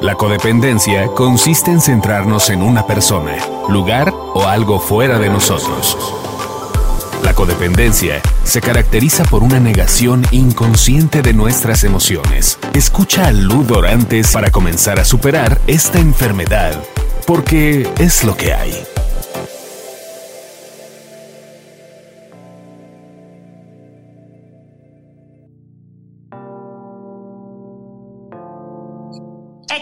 [0.00, 3.36] La codependencia consiste en centrarnos en una persona,
[3.68, 5.94] lugar o algo fuera de nosotros.
[7.22, 12.58] La codependencia se caracteriza por una negación inconsciente de nuestras emociones.
[12.72, 16.82] Escucha a Lu Dorantes para comenzar a superar esta enfermedad,
[17.26, 18.72] porque es lo que hay.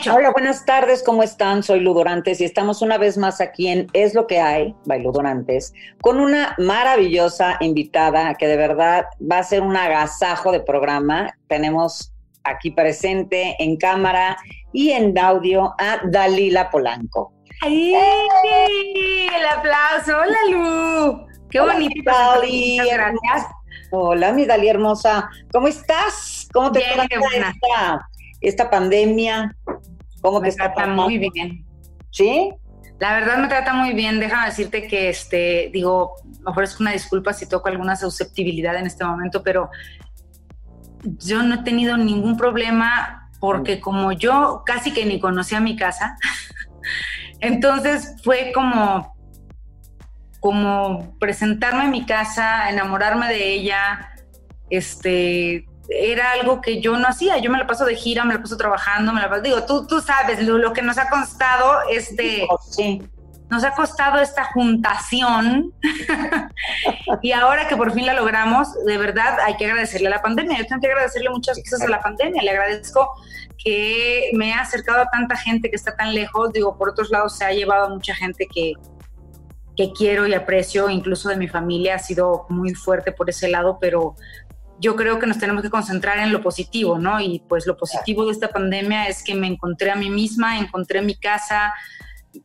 [0.06, 1.62] Hola, buenas tardes, ¿cómo están?
[1.62, 5.74] Soy Ludorantes y estamos una vez más aquí en Es lo que hay, by Ludorantes,
[6.00, 11.34] con una maravillosa invitada que de verdad va a ser un agasajo de programa.
[11.48, 12.12] Tenemos
[12.44, 14.36] aquí presente en cámara
[14.72, 17.32] y en audio a Dalila Polanco.
[17.62, 17.94] ¡Ay!
[19.36, 20.16] El aplauso.
[20.16, 21.26] Hola, Lu.
[21.50, 22.10] Qué bonito.
[22.10, 23.46] Dali, gracias.
[23.90, 25.28] Hola, mi Dali hermosa.
[25.52, 26.48] ¿Cómo estás?
[26.52, 28.08] ¿Cómo te Bien, esta,
[28.40, 29.56] esta pandemia?
[30.20, 31.64] ¿Cómo me trata muy bien.
[32.10, 32.50] ¿Sí?
[32.98, 34.18] La verdad me trata muy bien.
[34.18, 39.42] Déjame decirte que, este, digo, ofrezco una disculpa si toco alguna susceptibilidad en este momento,
[39.42, 39.70] pero
[41.04, 46.16] yo no he tenido ningún problema porque como yo casi que ni conocía mi casa,
[47.40, 49.14] entonces fue como,
[50.40, 54.10] como presentarme en mi casa, enamorarme de ella,
[54.70, 57.38] este, era algo que yo no hacía.
[57.38, 59.42] Yo me la paso de gira, me la paso trabajando, me la paso.
[59.42, 62.46] Digo, tú, tú sabes lo, que nos ha costado este.
[62.70, 63.02] Sí.
[63.50, 65.72] Nos ha costado esta juntación
[67.22, 70.58] y ahora que por fin la logramos, de verdad hay que agradecerle a la pandemia.
[70.58, 72.42] Yo tengo que agradecerle muchas cosas a la pandemia.
[72.42, 73.10] Le agradezco
[73.56, 76.52] que me ha acercado a tanta gente que está tan lejos.
[76.52, 78.74] Digo, por otros lados se ha llevado a mucha gente que,
[79.74, 83.78] que quiero y aprecio, incluso de mi familia, ha sido muy fuerte por ese lado,
[83.80, 84.14] pero
[84.80, 87.20] yo creo que nos tenemos que concentrar en lo positivo, ¿no?
[87.20, 91.02] Y pues lo positivo de esta pandemia es que me encontré a mí misma, encontré
[91.02, 91.74] mi casa,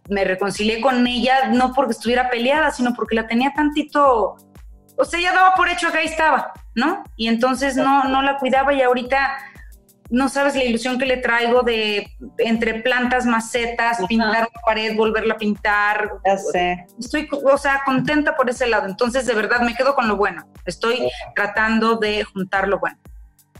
[0.09, 4.35] me reconcilié con ella, no porque estuviera peleada, sino porque la tenía tantito,
[4.97, 7.03] o sea, ya daba por hecho que ahí estaba, ¿no?
[7.15, 9.37] Y entonces no, no la cuidaba y ahorita
[10.13, 12.07] no sabes la ilusión que le traigo de
[12.37, 16.11] entre plantas, macetas, pintar la pared, volverla a pintar.
[16.23, 16.85] Ya sé.
[16.99, 18.85] Estoy, o sea, contenta por ese lado.
[18.85, 20.45] Entonces, de verdad, me quedo con lo bueno.
[20.67, 22.95] Estoy tratando de juntar lo bueno.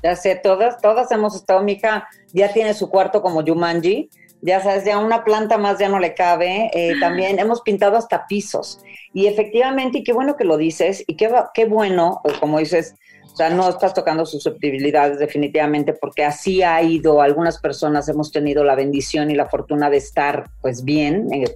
[0.04, 4.12] Ya sé, todas, todas hemos estado, mi hija ya tiene su cuarto como Yumanji,
[4.44, 6.70] ya sabes, ya una planta más ya no le cabe.
[6.76, 8.80] Eh, también hemos pintado hasta pisos.
[9.12, 12.94] Y efectivamente, y qué bueno que lo dices, y qué, qué bueno, pues, como dices,
[13.34, 17.20] o sea, no estás tocando susceptibilidades definitivamente porque así ha ido.
[17.20, 21.48] Algunas personas hemos tenido la bendición y la fortuna de estar pues bien, en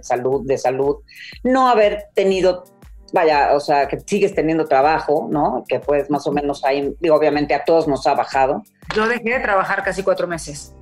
[0.00, 0.96] salud, de salud,
[1.42, 2.64] no haber tenido,
[3.12, 5.62] vaya, o sea, que sigues teniendo trabajo, ¿no?
[5.68, 8.62] Que pues más o menos ahí, obviamente a todos nos ha bajado.
[8.96, 10.74] Yo dejé de trabajar casi cuatro meses.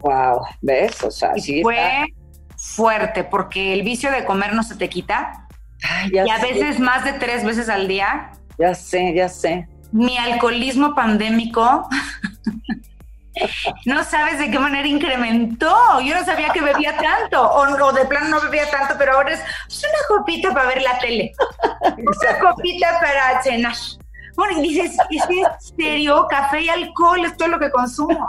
[0.00, 1.02] Wow, ¿ves?
[1.02, 1.62] O sea, sí.
[1.62, 2.04] Fue
[2.58, 5.48] fuerte porque el vicio de comer no se te quita.
[6.12, 8.32] y a veces más de tres veces al día.
[8.58, 11.88] Ya sé, ya sé mi alcoholismo pandémico,
[13.86, 16.00] no sabes de qué manera incrementó.
[16.00, 19.40] Yo no sabía que bebía tanto, o, de plano no bebía tanto, pero ahora es,
[19.84, 21.32] una copita para ver la tele,
[21.82, 23.74] una copita para cenar.
[24.36, 26.26] Bueno, y dices, ¿es en serio?
[26.30, 28.28] Café y alcohol es todo lo que consumo.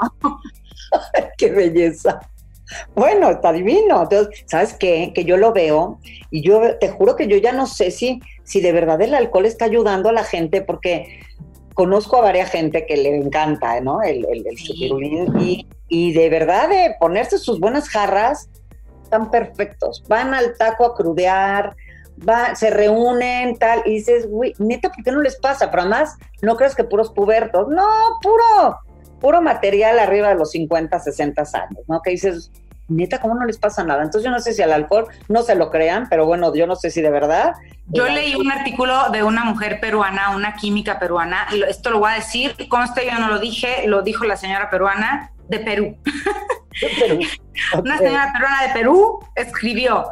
[1.37, 2.19] ¡Qué belleza!
[2.95, 4.03] Bueno, está divino.
[4.03, 5.11] Entonces, ¿sabes qué?
[5.13, 5.99] Que yo lo veo
[6.31, 9.45] y yo te juro que yo ya no sé si, si de verdad el alcohol
[9.45, 11.19] está ayudando a la gente porque
[11.79, 14.01] conozco a varias gente que le encanta, ¿no?
[14.01, 14.45] El, el,
[15.39, 18.49] y, y, de verdad de ponerse sus buenas jarras,
[19.01, 20.03] están perfectos.
[20.09, 21.77] Van al taco a crudear,
[22.27, 25.71] va, se reúnen, tal, y dices, güey, neta, ¿por qué no les pasa?
[25.71, 27.87] Pero además, no crees que puros pubertos, no,
[28.21, 28.77] puro,
[29.21, 32.01] puro material arriba de los 50, 60 años, ¿no?
[32.01, 32.51] Que dices,
[32.89, 34.03] neta, ¿cómo no les pasa nada?
[34.03, 36.75] Entonces yo no sé si al alcohol no se lo crean, pero bueno, yo no
[36.75, 37.53] sé si de verdad.
[37.87, 42.15] Yo leí un artículo de una mujer peruana, una química peruana, esto lo voy a
[42.15, 45.97] decir, conste, yo no lo dije, lo dijo la señora peruana de Perú.
[46.81, 47.19] De Perú.
[47.83, 50.09] una señora peruana de Perú escribió,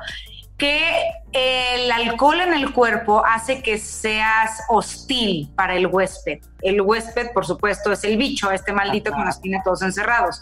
[0.57, 6.39] que el alcohol en el cuerpo hace que seas hostil para el huésped.
[6.61, 10.41] El huésped, por supuesto, es el bicho, este maldito que nos tiene todos encerrados.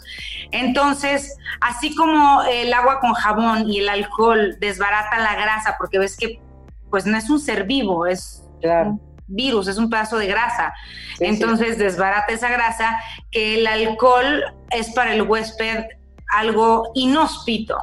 [0.52, 6.16] Entonces, así como el agua con jabón y el alcohol desbarata la grasa, porque ves
[6.16, 6.40] que
[6.90, 10.72] pues no es un ser vivo, es un virus, es un pedazo de grasa.
[11.20, 12.98] Entonces, desbarata esa grasa,
[13.30, 15.84] que el alcohol es para el huésped
[16.32, 17.76] algo inhóspito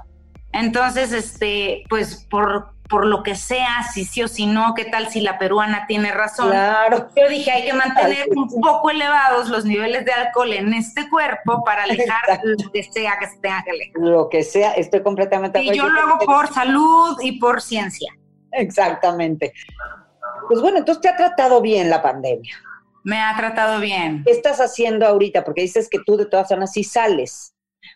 [0.53, 5.09] entonces, este, pues por, por lo que sea, si sí o si no, qué tal
[5.09, 6.49] si la peruana tiene razón.
[6.49, 7.09] Claro.
[7.15, 11.63] Yo dije, hay que mantener un poco elevados los niveles de alcohol en este cuerpo
[11.63, 13.93] para alejar lo que sea que se tenga que alejar.
[13.95, 18.13] Lo que sea, estoy completamente Y yo lo hago por salud y por ciencia.
[18.51, 19.53] Exactamente.
[20.47, 22.55] Pues bueno, entonces te ha tratado bien la pandemia.
[23.03, 24.23] Me ha tratado bien.
[24.23, 25.43] ¿Qué estás haciendo ahorita?
[25.43, 27.52] Porque dices que tú de todas formas sí sales.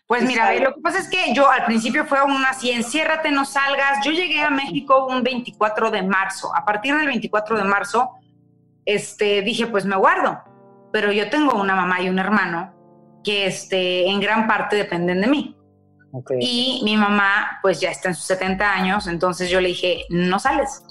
[0.08, 3.44] Pues mira, lo que pasa es que yo al principio fue aún así, enciérrate, no
[3.44, 4.02] salgas.
[4.02, 6.50] Yo llegué a México un 24 de marzo.
[6.56, 8.12] A partir del 24 de marzo,
[8.86, 10.40] este, dije, pues me guardo.
[10.92, 12.72] Pero yo tengo una mamá y un hermano
[13.22, 15.54] que este, en gran parte dependen de mí.
[16.40, 20.38] Y mi mamá, pues ya está en sus 70 años, entonces yo le dije, no
[20.38, 20.82] sales.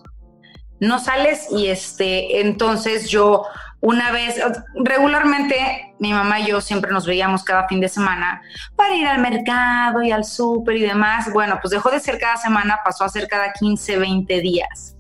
[0.80, 3.46] No sales y este, entonces yo
[3.80, 4.42] una vez,
[4.76, 8.42] regularmente mi mamá y yo siempre nos veíamos cada fin de semana
[8.76, 11.32] para ir al mercado y al súper y demás.
[11.32, 14.96] Bueno, pues dejó de ser cada semana, pasó a ser cada 15, 20 días.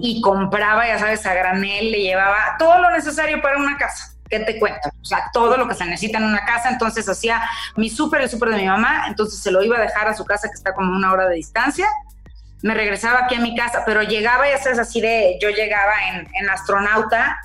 [0.00, 4.14] Y compraba, ya sabes, a granel, le llevaba todo lo necesario para una casa.
[4.28, 4.90] ¿Qué te cuento?
[5.00, 6.68] O sea, todo lo que se necesita en una casa.
[6.68, 7.42] Entonces hacía
[7.76, 9.06] mi súper, el súper de mi mamá.
[9.08, 11.34] Entonces se lo iba a dejar a su casa que está como una hora de
[11.36, 11.86] distancia
[12.60, 16.26] me regresaba aquí a mi casa, pero llegaba, ya sabes, así de, yo llegaba en,
[16.34, 17.38] en astronauta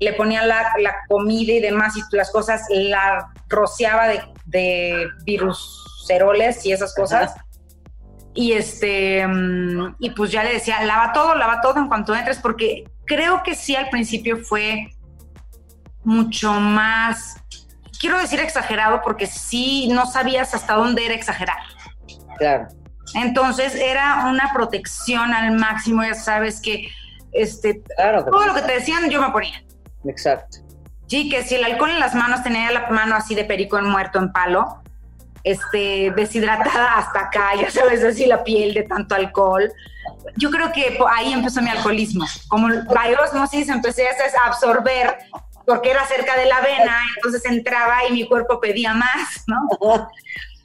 [0.00, 0.70] le ponía la,
[1.08, 7.34] comida y demás y las cosas, la rociaba de, de viruseroles y esas cosas.
[8.34, 12.38] Y este, mm, y pues ya le decía, lava todo, lava todo en cuanto entres,
[12.38, 14.92] porque creo que sí al principio fue
[16.04, 17.36] mucho más,
[17.98, 21.58] quiero decir exagerado, porque sí no sabías hasta dónde era exagerar.
[22.38, 22.68] Claro.
[23.14, 26.88] Entonces era una protección al máximo, ya sabes que
[27.32, 29.64] este, todo lo que te decían yo me ponía.
[30.04, 30.58] Exacto.
[31.06, 34.18] Sí, que si el alcohol en las manos tenía la mano así de perico muerto
[34.18, 34.82] en palo,
[35.42, 39.72] este, deshidratada hasta acá, ya sabes, así la piel de tanto alcohol.
[40.36, 42.26] Yo creo que ahí empezó mi alcoholismo.
[42.48, 45.16] Como la osmosis empecé a absorber
[45.66, 50.08] porque era cerca de la vena, entonces entraba y mi cuerpo pedía más, ¿no?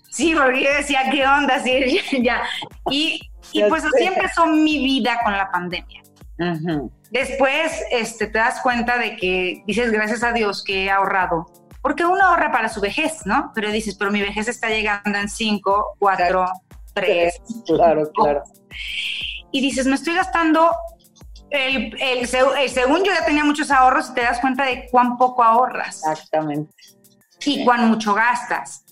[0.09, 1.59] Sí, porque yo decía, ¿qué onda?
[1.59, 2.44] Sí, ya.
[2.91, 3.19] Y,
[3.51, 6.02] y pues así empezó mi vida con la pandemia.
[7.12, 11.45] Después este, te das cuenta de que dices, gracias a Dios que he ahorrado.
[11.81, 13.51] Porque uno ahorra para su vejez, ¿no?
[13.54, 16.45] Pero dices, pero mi vejez está llegando en 5, 4,
[16.94, 17.42] 3.
[17.66, 18.44] Claro, claro.
[19.51, 20.72] Y dices, me estoy gastando
[21.50, 25.44] el, el, según yo ya tenía muchos ahorros y te das cuenta de cuán poco
[25.44, 25.98] ahorras.
[25.98, 26.74] Exactamente.
[27.46, 28.86] Y cuán mucho gastas.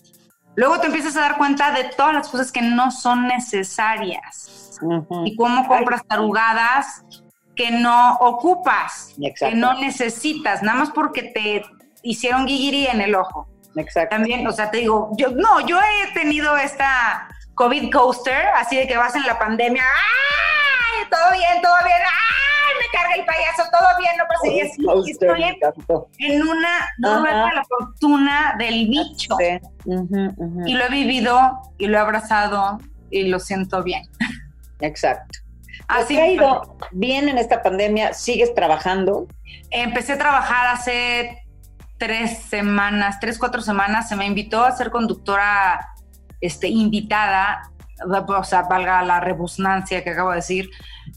[0.54, 4.78] Luego te empiezas a dar cuenta de todas las cosas que no son necesarias.
[5.24, 7.04] Y cómo compras tarugadas
[7.54, 11.62] que no ocupas, que no necesitas, nada más porque te
[12.02, 13.48] hicieron guiguiri en el ojo.
[13.76, 14.16] Exacto.
[14.16, 18.86] También, o sea, te digo, yo no, yo he tenido esta COVID coaster, así de
[18.86, 21.06] que vas en la pandemia, ¡ay!
[21.10, 22.74] Todo bien, todo bien, ¡ay!
[22.78, 24.46] Me carga el payaso, todo bien, no pasa.
[24.46, 25.42] Y estoy
[26.18, 29.36] en, una, no la fortuna del bicho.
[30.66, 32.78] Y lo he vivido y lo he abrazado
[33.10, 34.02] y lo siento bien.
[34.80, 35.41] Exacto.
[35.92, 38.14] Así ha ido bien en esta pandemia?
[38.14, 39.26] ¿Sigues trabajando?
[39.70, 41.44] Empecé a trabajar hace
[41.98, 44.08] tres semanas, tres, cuatro semanas.
[44.08, 45.90] Se me invitó a ser conductora
[46.40, 47.70] este, invitada,
[48.04, 50.70] o sea, valga la rebusnancia que acabo de decir,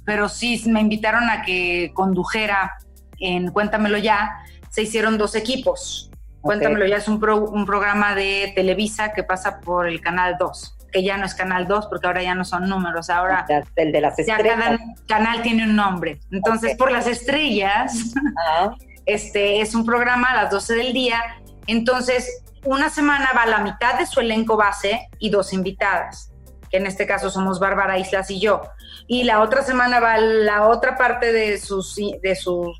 [0.04, 2.74] pero sí me invitaron a que condujera
[3.19, 4.44] en Cuéntamelo Ya.
[4.69, 6.12] Se hicieron dos equipos.
[6.42, 11.03] Cuéntamelo Ya es un, un programa de Televisa que pasa por el canal 2 que
[11.03, 14.18] ya no es Canal 2, porque ahora ya no son números, ahora el de las
[14.18, 14.45] estrellas.
[14.45, 16.21] Ya cada canal tiene un nombre.
[16.31, 18.14] Entonces, por las estrellas,
[19.06, 21.21] este es un programa a las 12 del día.
[21.68, 26.31] Entonces, una semana va la mitad de su elenco base y dos invitadas,
[26.71, 28.61] que en este caso somos Bárbara Islas y yo.
[29.06, 32.71] Y la otra semana va la otra parte de, sus, de su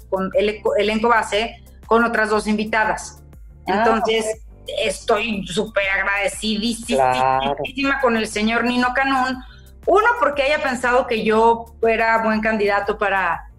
[0.78, 3.22] elenco base con otras dos invitadas.
[3.68, 4.45] Ah, Entonces,
[4.84, 7.40] estoy súper agradecidísima
[8.02, 9.44] con el señor Nino Canún.
[9.88, 13.52] Uno, porque haya pensado que yo era buen candidato para,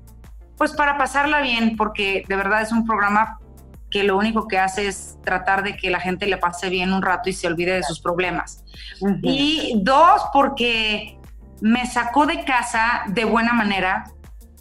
[0.57, 3.39] pues para pasarla bien, porque de verdad es un programa
[3.91, 7.03] que lo único que hace es tratar de que la gente le pase bien un
[7.03, 8.65] rato y se olvide de sus problemas.
[9.23, 11.19] Y dos, porque
[11.61, 14.11] me sacó de casa de buena manera,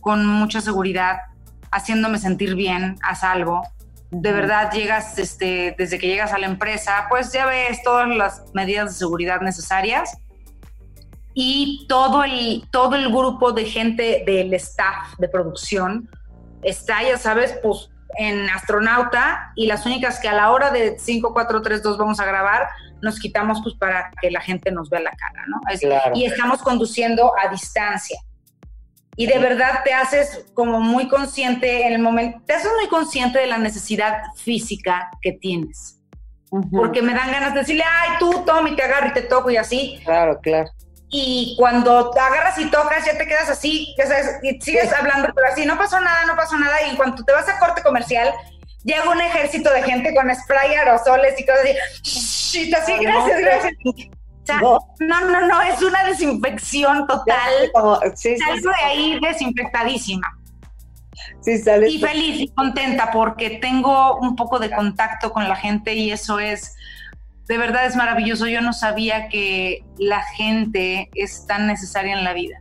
[0.01, 1.17] con mucha seguridad,
[1.71, 3.63] haciéndome sentir bien, a salvo
[4.12, 8.43] de verdad llegas, este, desde que llegas a la empresa, pues ya ves todas las
[8.53, 10.17] medidas de seguridad necesarias
[11.33, 16.09] y todo el, todo el grupo de gente del staff de producción
[16.62, 21.33] está, ya sabes, pues en astronauta y las únicas que a la hora de 5,
[21.33, 22.67] 4, 3, 2 vamos a grabar,
[23.01, 25.59] nos quitamos pues para que la gente nos vea la cara, ¿no?
[26.15, 28.17] Y estamos conduciendo a distancia.
[29.17, 33.39] Y de verdad te haces como muy consciente en el momento, te haces muy consciente
[33.39, 36.01] de la necesidad física que tienes.
[36.72, 39.57] Porque me dan ganas de decirle, ay, tú, Tommy, te agarro y te toco y
[39.57, 40.00] así.
[40.05, 40.69] Claro, claro.
[41.10, 45.29] Y cuando te agarras y tocas, ya te quedas así, ya sabes, y sigues hablando,
[45.36, 46.77] pero así, no pasó nada, no pasó nada.
[46.91, 48.34] Y cuando te vas a corte comercial,
[48.84, 52.69] llega un ejército de gente con spray, aerosoles y cosas así.
[52.69, 53.74] Y así, gracias, gracias
[54.61, 54.79] no.
[54.99, 55.47] no.
[55.47, 57.71] no, es una desinfección total.
[58.13, 60.27] Salgo de ahí desinfectadísima.
[61.41, 61.93] Sí, sales.
[61.93, 66.39] Y feliz y contenta porque tengo un poco de contacto con la gente y eso
[66.39, 66.75] es,
[67.47, 68.47] de verdad es maravilloso.
[68.47, 72.57] Yo no sabía que la gente es tan necesaria en la vida.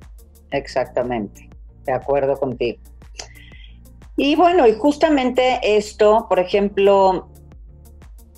[0.50, 1.48] Exactamente,
[1.84, 2.78] de acuerdo contigo.
[4.16, 7.28] Y bueno, y justamente esto, por ejemplo,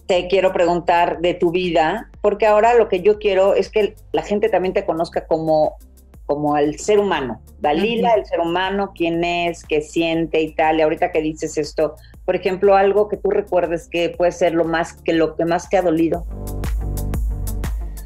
[0.07, 4.21] te quiero preguntar de tu vida, porque ahora lo que yo quiero es que la
[4.21, 5.77] gente también te conozca como,
[6.25, 7.41] como al ser humano.
[7.61, 10.81] Dalila, el ser humano, quién es, qué siente y tal.
[10.81, 14.65] Y ahorita que dices esto, por ejemplo, algo que tú recuerdes que puede ser lo
[14.65, 16.27] más que lo que más te ha dolido.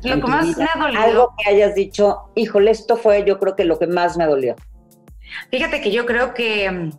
[0.03, 1.03] Lo que más me ha dolido.
[1.03, 4.55] Algo que hayas dicho, híjole, esto fue yo creo que lo que más me dolió.
[5.51, 6.91] Fíjate que yo creo que mm,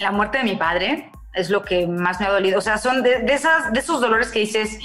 [0.00, 2.58] la muerte de mi padre, es lo que más me ha dolido.
[2.58, 4.78] O sea, son de, esas, de esos dolores que dices,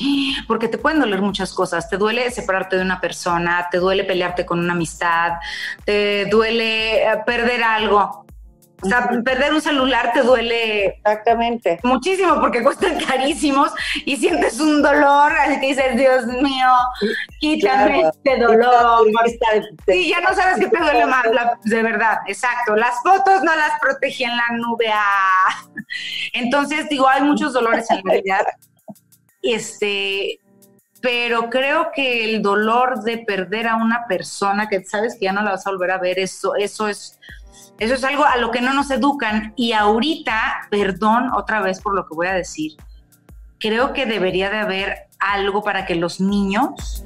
[0.47, 1.89] porque te pueden doler muchas cosas.
[1.89, 5.33] Te duele separarte de una persona, te duele pelearte con una amistad,
[5.85, 8.25] te duele eh, perder algo.
[8.83, 13.71] O sea, perder un celular te duele exactamente muchísimo porque cuestan carísimos
[14.05, 16.69] y sientes un dolor, así que dices, Dios mío,
[17.39, 19.07] quítame este dolor.
[19.87, 21.25] Sí, ya no sabes qué te duele más,
[21.63, 22.75] de verdad, exacto.
[22.75, 24.87] Las fotos no las protegí en la nube.
[24.91, 25.63] Ah.
[26.33, 28.45] Entonces, digo, hay muchos dolores en la vida.
[29.43, 30.39] Este,
[31.01, 35.41] pero creo que el dolor de perder a una persona que sabes que ya no
[35.41, 37.19] la vas a volver a ver, eso, eso es
[37.81, 39.53] eso es algo a lo que no nos educan.
[39.55, 42.73] Y ahorita, perdón otra vez por lo que voy a decir,
[43.59, 47.03] creo que debería de haber algo para que los niños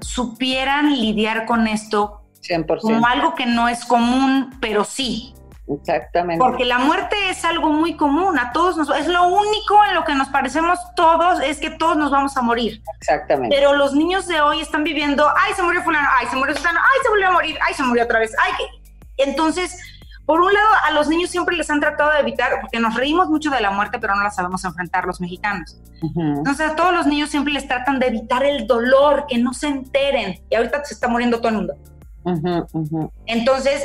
[0.00, 2.80] supieran lidiar con esto 100%.
[2.80, 5.34] como algo que no es común, pero sí.
[5.68, 6.44] Exactamente.
[6.44, 10.04] Porque la muerte es algo muy común, a todos nos, es lo único en lo
[10.04, 12.82] que nos parecemos todos, es que todos nos vamos a morir.
[13.00, 13.54] Exactamente.
[13.54, 16.82] Pero los niños de hoy están viviendo, ay, se murió fulano, ay, se murió Susana,
[16.82, 18.83] ay, se volvió a morir, ay, se murió otra vez, ay, que
[19.16, 19.78] entonces,
[20.26, 23.28] por un lado, a los niños siempre les han tratado de evitar, porque nos reímos
[23.28, 25.78] mucho de la muerte, pero no la sabemos enfrentar los mexicanos.
[26.16, 29.68] Entonces, a todos los niños siempre les tratan de evitar el dolor, que no se
[29.68, 30.40] enteren.
[30.50, 31.74] Y ahorita se está muriendo todo el mundo.
[33.26, 33.82] Entonces,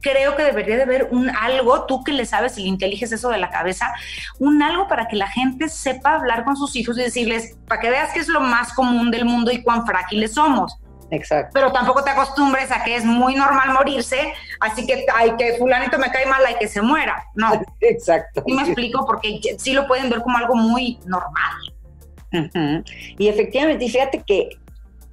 [0.00, 3.28] creo que debería de haber un algo, tú que le sabes y le inteliges eso
[3.28, 3.92] de la cabeza,
[4.38, 7.90] un algo para que la gente sepa hablar con sus hijos y decirles, para que
[7.90, 10.76] veas que es lo más común del mundo y cuán frágiles somos.
[11.10, 11.50] Exacto.
[11.54, 15.98] Pero tampoco te acostumbres a que es muy normal morirse, así que hay que fulanito
[15.98, 17.24] me cae mal, hay que se muera.
[17.34, 17.60] No.
[17.80, 18.42] Exacto.
[18.46, 21.52] Y me explico porque sí lo pueden ver como algo muy normal.
[23.18, 24.50] Y efectivamente, fíjate que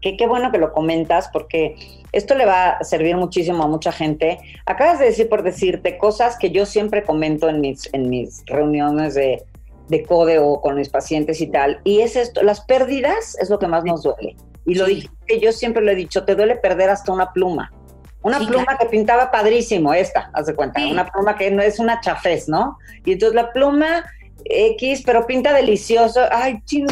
[0.02, 1.76] qué bueno que lo comentas porque
[2.12, 4.40] esto le va a servir muchísimo a mucha gente.
[4.66, 9.16] Acabas de decir por decirte cosas que yo siempre comento en mis, en mis reuniones
[9.16, 9.44] de,
[9.90, 11.80] de CODE o con mis pacientes y tal.
[11.84, 14.36] Y es esto, las pérdidas es lo que más nos duele.
[14.68, 15.10] Y lo dije,
[15.42, 17.72] yo siempre lo he dicho, te duele perder hasta una pluma.
[18.22, 22.02] Una pluma que pintaba padrísimo, esta, haz de cuenta, una pluma que no es una
[22.02, 22.78] chafés, ¿no?
[23.06, 24.04] Y entonces la pluma
[24.44, 26.88] X, pero pinta delicioso, ay, chino,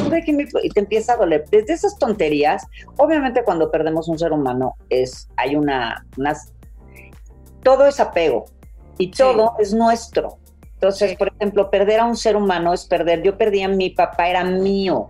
[0.64, 1.44] y te empieza a doler.
[1.52, 2.66] Desde esas tonterías,
[2.98, 6.54] obviamente cuando perdemos un ser humano, es, hay una, unas,
[7.62, 8.46] todo es apego
[8.98, 10.38] y todo es nuestro.
[10.76, 14.30] Entonces, por ejemplo, perder a un ser humano es perder, yo perdí a mi papá,
[14.30, 15.10] era mío,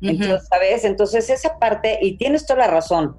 [0.00, 0.84] entonces, ¿sabes?
[0.84, 3.16] Entonces, esa parte, y tienes toda la razón,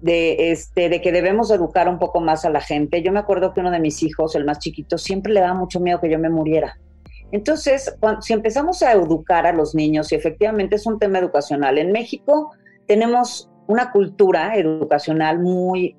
[0.00, 3.02] de, este, de que debemos educar un poco más a la gente.
[3.02, 5.80] Yo me acuerdo que uno de mis hijos, el más chiquito, siempre le daba mucho
[5.80, 6.78] miedo que yo me muriera.
[7.30, 11.92] Entonces, si empezamos a educar a los niños, y efectivamente es un tema educacional, en
[11.92, 12.52] México
[12.86, 15.96] tenemos una cultura educacional muy,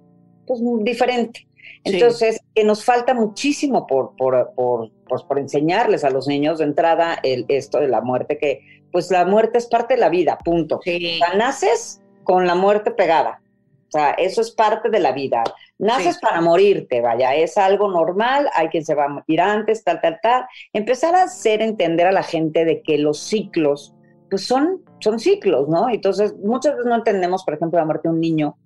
[0.47, 1.47] pues, diferente.
[1.83, 6.65] Entonces, que nos falta muchísimo por, por, por, pues, por enseñarles a los niños de
[6.65, 10.37] entrada el, esto de la muerte, que pues la muerte es parte de la vida,
[10.37, 10.79] punto.
[10.83, 11.19] Sí.
[11.37, 13.41] naces con la muerte pegada.
[13.87, 15.43] O sea, eso es parte de la vida.
[15.79, 19.99] Naces para morirte, vaya, es algo normal, hay quien se va a morir antes, tal,
[19.99, 20.45] tal, tal.
[20.73, 23.95] Empezar a hacer entender a la gente de que los ciclos,
[24.29, 25.89] pues son, son ciclos, ¿no?
[25.89, 28.57] Entonces, muchas veces no entendemos, por ejemplo, la muerte de un niño,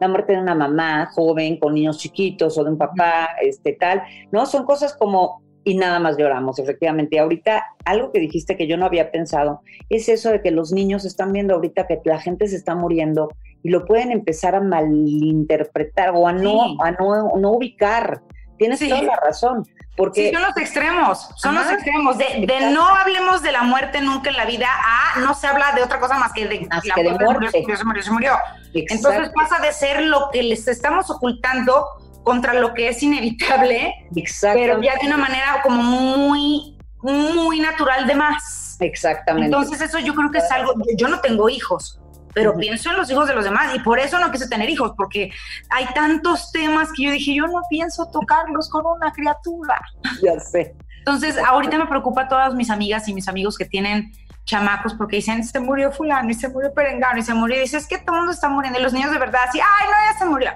[0.00, 4.02] la muerte de una mamá joven con niños chiquitos o de un papá, este tal,
[4.32, 4.46] ¿no?
[4.46, 7.16] Son cosas como y nada más lloramos, efectivamente.
[7.16, 10.72] Y ahorita, algo que dijiste que yo no había pensado, es eso de que los
[10.72, 13.28] niños están viendo ahorita que la gente se está muriendo
[13.62, 18.22] y lo pueden empezar a malinterpretar o a no, a no, no ubicar.
[18.58, 19.66] Tienes toda la razón.
[19.96, 22.16] Porque sí, son los extremos, son los extremos.
[22.16, 25.82] De, no hablemos de la muerte nunca en la vida a no se habla de
[25.82, 27.62] otra cosa más que de la que muerte.
[27.76, 28.32] Se murió, se murió,
[28.72, 31.84] Entonces pasa de ser lo que les estamos ocultando
[32.22, 33.94] contra lo que es inevitable,
[34.40, 38.76] pero ya de una manera como muy, muy natural de más.
[38.80, 39.46] Exactamente.
[39.46, 42.00] Entonces eso yo creo que es algo, yo no tengo hijos,
[42.34, 44.92] pero pienso en los hijos de los demás y por eso no quise tener hijos,
[44.96, 45.30] porque
[45.70, 49.80] hay tantos temas que yo dije, yo no pienso tocarlos con una criatura.
[50.22, 50.74] Ya sé.
[50.98, 54.12] Entonces, ahorita me preocupa a todas mis amigas y mis amigos que tienen
[54.44, 57.56] chamacos porque dicen, se murió fulano y se murió perengano y se murió.
[57.56, 58.78] Y dices, es que todo el mundo está muriendo.
[58.78, 60.50] Y los niños de verdad así, ay, no, ya se murió.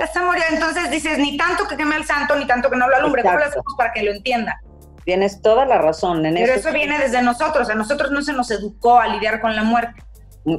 [0.00, 0.54] Ya.
[0.54, 3.22] Entonces dices, ni tanto que queme al santo, ni tanto que no lo alumbre.
[3.22, 4.60] ¿Cómo lo hacemos para que lo entienda?
[5.04, 7.68] Tienes toda la razón en Pero eso viene desde nosotros.
[7.70, 10.02] A nosotros no se nos educó a lidiar con la muerte.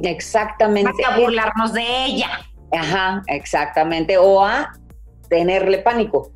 [0.02, 1.04] Exactamente.
[1.04, 2.28] a burlarnos de ella.
[2.72, 4.18] Ajá, exactamente.
[4.18, 4.72] O a
[5.28, 6.32] tenerle pánico.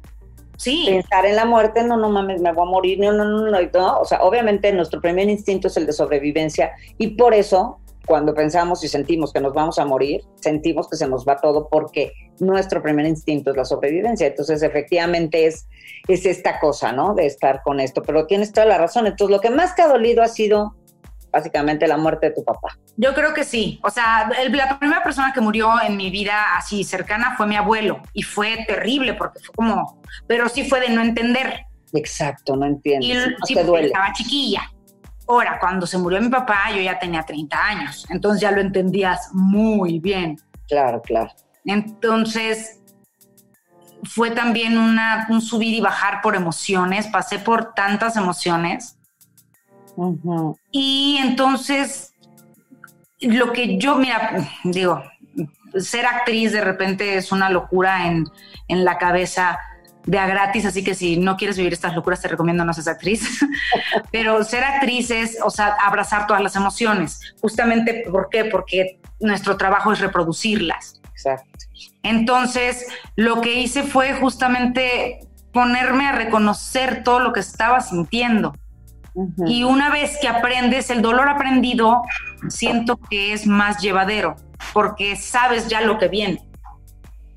[0.57, 0.87] Sí.
[0.89, 3.61] Pensar en la muerte, no, no mames, me voy a morir, no, no, no, no,
[3.61, 3.99] no.
[3.99, 8.83] O sea, obviamente nuestro primer instinto es el de sobrevivencia y por eso cuando pensamos
[8.85, 12.83] y sentimos que nos vamos a morir, sentimos que se nos va todo porque nuestro
[12.83, 14.27] primer instinto es la sobrevivencia.
[14.27, 15.69] Entonces, efectivamente es,
[16.09, 17.15] es esta cosa, ¿no?
[17.15, 18.03] De estar con esto.
[18.03, 19.07] Pero tienes toda la razón.
[19.07, 20.77] Entonces, lo que más te ha dolido ha sido
[21.37, 22.79] básicamente la muerte de tu papá.
[22.97, 23.79] Yo creo que sí.
[23.83, 28.01] O sea, la primera persona que murió en mi vida así cercana fue mi abuelo
[28.15, 31.67] y fue terrible porque fue como, pero sí fue de no entender.
[31.93, 33.07] Exacto, no entiendo.
[33.07, 33.15] Y
[33.47, 33.89] sí, te duele.
[33.89, 34.63] estaba chiquilla.
[35.29, 39.29] Ahora, cuando se murió mi papá, yo ya tenía 30 años, entonces ya lo entendías
[39.33, 40.37] muy bien.
[40.69, 41.31] Claro, claro.
[41.67, 42.81] Entonces,
[44.05, 48.97] fue también una, un subir y bajar por emociones, pasé por tantas emociones
[50.71, 52.13] y entonces,
[53.21, 55.03] lo que yo, mira, digo,
[55.79, 58.27] ser actriz de repente es una locura en,
[58.69, 59.59] en la cabeza
[60.05, 62.89] de a gratis, así que si no quieres vivir estas locuras te recomiendo no seas
[62.89, 63.45] actriz.
[64.13, 67.35] Pero ser actriz es, o sea, abrazar todas las emociones.
[67.41, 68.45] Justamente, ¿por qué?
[68.45, 71.01] Porque nuestro trabajo es reproducirlas.
[71.17, 71.65] Exacto.
[72.03, 75.21] Entonces, lo que hice fue justamente
[75.53, 78.55] ponerme a reconocer todo lo que estaba sintiendo.
[79.47, 82.03] Y una vez que aprendes, el dolor aprendido,
[82.51, 84.37] siento que es más llevadero,
[84.75, 86.46] porque sabes ya lo que viene.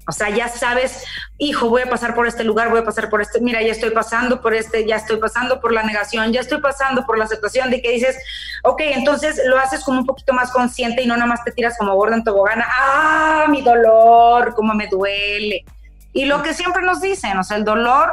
[0.10, 1.04] O sea, ya sabes,
[1.38, 3.92] hijo, voy a pasar por este lugar, voy a pasar por este, mira, ya estoy
[3.92, 7.70] pasando por este, ya estoy pasando por la negación, ya estoy pasando por la aceptación
[7.70, 8.18] de que dices,
[8.64, 11.78] ok, entonces lo haces como un poquito más consciente y no nada más te tiras
[11.78, 15.64] como gorda en tobogana, ah, mi dolor, cómo me duele.
[16.12, 18.12] Y lo que siempre nos dicen, o sea, el dolor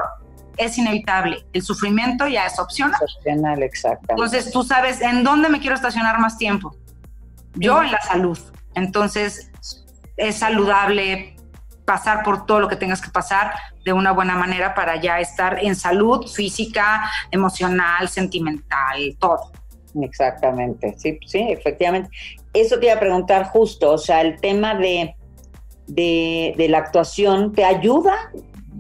[0.59, 1.47] es inevitable.
[1.55, 3.01] El sufrimiento ya es opcional.
[3.03, 4.05] Opcional, exacto.
[4.11, 6.77] Entonces tú sabes en dónde me quiero estacionar más tiempo.
[7.55, 8.39] Yo en la salud.
[8.75, 9.51] Entonces
[10.19, 11.36] es saludable
[11.87, 13.53] pasar por todo lo que tengas que pasar
[13.85, 19.53] de una buena manera para ya estar en salud física, emocional, sentimental, todo.
[20.03, 22.11] Exactamente, sí, sí, efectivamente.
[22.53, 25.15] Eso te iba a preguntar justo, o sea, el tema de,
[25.87, 28.15] de, de la actuación, ¿te ayuda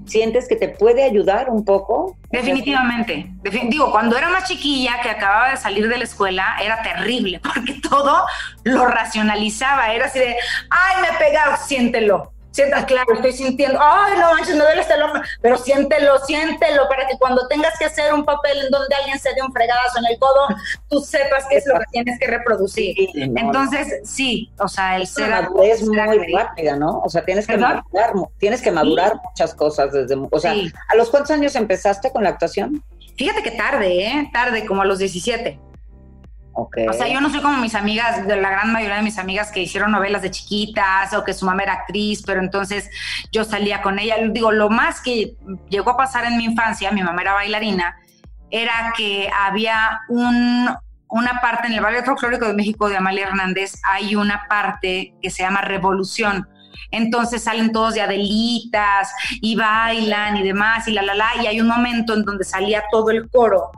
[0.07, 2.17] ¿Sientes que te puede ayudar un poco?
[2.31, 3.29] Definitivamente.
[3.69, 7.75] digo, cuando era más chiquilla, que acababa de salir de la escuela, era terrible, porque
[7.81, 8.25] todo
[8.63, 9.93] lo racionalizaba.
[9.93, 10.37] Era así de,
[10.71, 15.21] ay, me pega, siéntelo sientas, claro, estoy sintiendo, ay, no manches, me duele este hombro,
[15.43, 19.35] pero siéntelo, siéntelo, para que cuando tengas que hacer un papel en donde alguien se
[19.35, 20.49] dé un fregadazo en el codo,
[20.89, 22.97] tú sepas qué es lo que tienes que reproducir.
[23.15, 25.99] Entonces, sí, o sea, el ser es muy
[26.33, 27.01] rápida, ¿no?
[27.01, 30.55] O sea, tienes que madurar, tienes que madurar muchas cosas desde, o sea,
[30.89, 32.83] ¿a los cuántos años empezaste con la actuación?
[33.19, 34.31] Fíjate que tarde, ¿eh?
[34.33, 35.59] Tarde, como a los 17.
[36.57, 39.61] O sea, yo no soy como mis amigas, la gran mayoría de mis amigas que
[39.61, 42.89] hicieron novelas de chiquitas o que su mamá era actriz, pero entonces
[43.31, 44.17] yo salía con ella.
[44.31, 45.37] Digo, lo más que
[45.69, 47.97] llegó a pasar en mi infancia, mi mamá era bailarina,
[48.51, 50.71] era que había un,
[51.09, 55.29] una parte en el Ballet Folclórico de México de Amalia Hernández, hay una parte que
[55.29, 56.49] se llama Revolución.
[56.91, 61.61] Entonces salen todos de Adelitas y bailan y demás y la la la y hay
[61.61, 63.71] un momento en donde salía todo el coro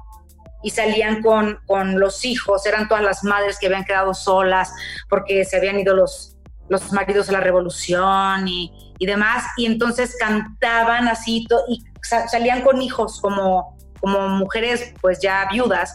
[0.63, 4.73] y salían con, con los hijos, eran todas las madres que habían quedado solas
[5.09, 6.37] porque se habían ido los,
[6.69, 12.83] los maridos a la revolución y, y demás, y entonces cantaban así y salían con
[12.83, 15.95] hijos como, como mujeres pues ya viudas,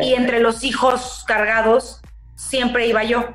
[0.00, 2.00] y entre los hijos cargados
[2.36, 3.34] siempre iba yo.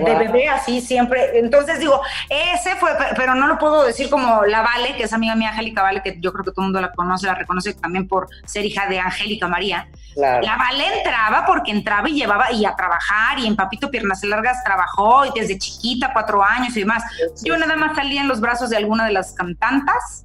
[0.00, 1.38] De bebé así siempre.
[1.38, 5.34] Entonces digo, ese fue, pero no lo puedo decir como la Vale, que es amiga
[5.34, 8.08] mía Angélica Vale, que yo creo que todo el mundo la conoce, la reconoce también
[8.08, 9.88] por ser hija de Angélica María.
[10.16, 14.64] La Vale entraba porque entraba y llevaba y a trabajar y en Papito Piernas Largas
[14.64, 17.02] trabajó y desde chiquita, cuatro años y demás.
[17.44, 20.24] Yo nada más salía en los brazos de alguna de las cantantas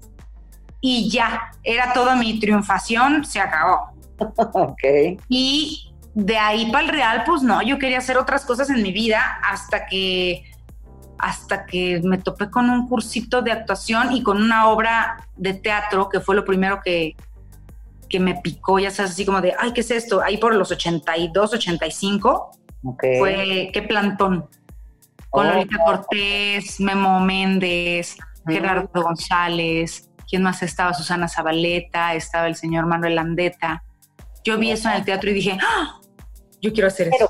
[0.80, 3.92] y ya, era toda mi triunfación, se acabó.
[4.36, 4.84] ok.
[5.30, 8.92] Y de ahí para el real, pues no, yo quería hacer otras cosas en mi
[8.92, 10.44] vida hasta que
[11.18, 16.10] hasta que me topé con un cursito de actuación y con una obra de teatro
[16.10, 17.16] que fue lo primero que,
[18.10, 20.22] que me picó, ya sabes, así como de, ay, ¿qué es esto?
[20.24, 22.52] Ahí por los 82, 85,
[23.20, 24.50] fue, qué plantón.
[25.30, 25.54] Con oh.
[25.54, 30.92] Lolita Cortés, Memo Méndez, Gerardo González, ¿quién más estaba?
[30.96, 33.84] Susana Zabaleta, estaba el señor Manuel Landeta.
[34.44, 36.01] Yo vi eso en el teatro y dije, ¡Ah!
[36.62, 37.30] Yo quiero hacer eso.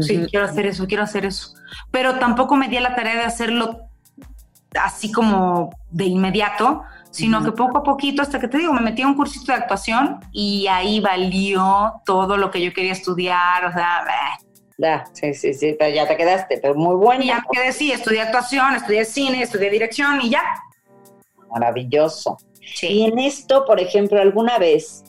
[0.00, 1.54] Sí, quiero hacer eso, quiero hacer eso.
[1.90, 3.88] Pero tampoco me di la tarea de hacerlo
[4.74, 9.02] así como de inmediato, sino que poco a poquito, hasta que te digo, me metí
[9.02, 13.72] a un cursito de actuación y ahí valió todo lo que yo quería estudiar, o
[13.72, 14.04] sea,
[14.76, 17.24] ya, sí, sí, sí, pero ya te quedaste, pero muy bueno.
[17.24, 20.42] ya me quedé, sí, estudié actuación, estudié cine, estudié dirección y ya.
[21.50, 22.36] Maravilloso.
[22.74, 22.88] Sí.
[22.88, 25.04] Y en esto, por ejemplo, ¿alguna vez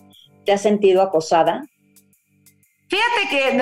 [0.45, 1.63] te has sentido acosada?
[2.87, 3.57] Fíjate que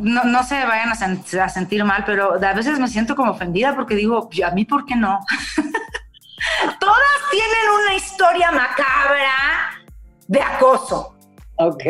[0.00, 4.28] no, se vayan a, sentir mal, pero a veces me siento como ofendida porque digo,
[4.44, 5.20] ¿a mí por qué no?
[6.80, 9.80] Todas tienen una historia macabra
[10.26, 11.16] de acoso.
[11.56, 11.84] Ok.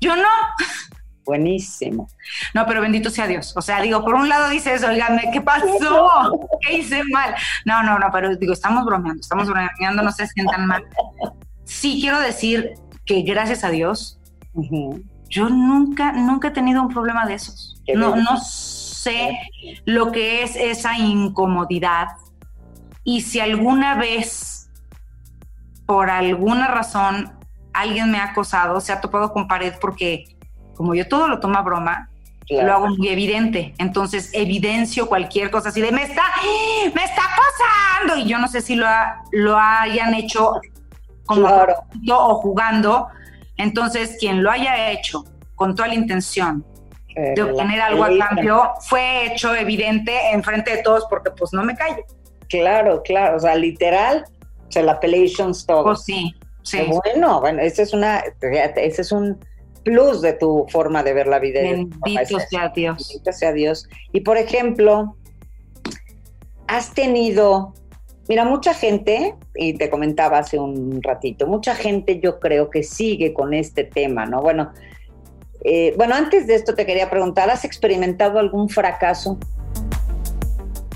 [0.00, 0.28] Yo no.
[1.24, 2.08] Buenísimo.
[2.52, 3.54] No, pero bendito sea Dios.
[3.56, 6.48] O sea, digo, por un lado dices, oiganme, ¿qué pasó?
[6.60, 7.34] ¿Qué hice mal?
[7.64, 10.84] No, no, no, pero digo, estamos bromeando, estamos bromeando, no se sientan mal.
[11.64, 12.74] Sí, quiero decir
[13.06, 14.20] que gracias a Dios,
[15.28, 17.82] yo nunca, nunca he tenido un problema de esos.
[17.94, 19.38] No, no sé
[19.84, 22.08] lo que es esa incomodidad.
[23.02, 24.70] Y si alguna vez,
[25.86, 27.32] por alguna razón,
[27.72, 30.36] alguien me ha acosado, se ha topado con pared porque
[30.74, 32.10] como yo todo lo tomo a broma,
[32.48, 33.74] lo hago muy evidente.
[33.78, 36.22] Entonces evidencio cualquier cosa así de me está,
[36.94, 38.22] me está acosando.
[38.22, 38.86] Y yo no sé si lo,
[39.32, 40.60] lo hayan hecho
[41.26, 41.48] como
[42.08, 43.08] o jugando,
[43.56, 46.64] entonces, quien lo haya hecho con toda la intención
[47.14, 51.62] de obtener algo a cambio, fue hecho evidente en frente de todos porque pues no
[51.62, 52.04] me callo.
[52.48, 54.24] Claro, claro, o sea, literal,
[54.68, 55.84] o sea, la appellations todo.
[55.84, 56.80] Pues sí, sí.
[56.88, 59.38] bueno, bueno, ese es una, ese es un
[59.84, 61.60] plus de tu forma de ver la vida.
[61.60, 63.08] Bendito sea Dios.
[63.08, 63.88] Bendito sea Dios.
[64.12, 65.16] Y por ejemplo,
[66.66, 67.74] has tenido
[68.28, 73.34] Mira, mucha gente, y te comentaba hace un ratito, mucha gente yo creo que sigue
[73.34, 74.40] con este tema, ¿no?
[74.40, 74.72] Bueno,
[75.62, 79.38] eh, bueno, antes de esto te quería preguntar, ¿has experimentado algún fracaso?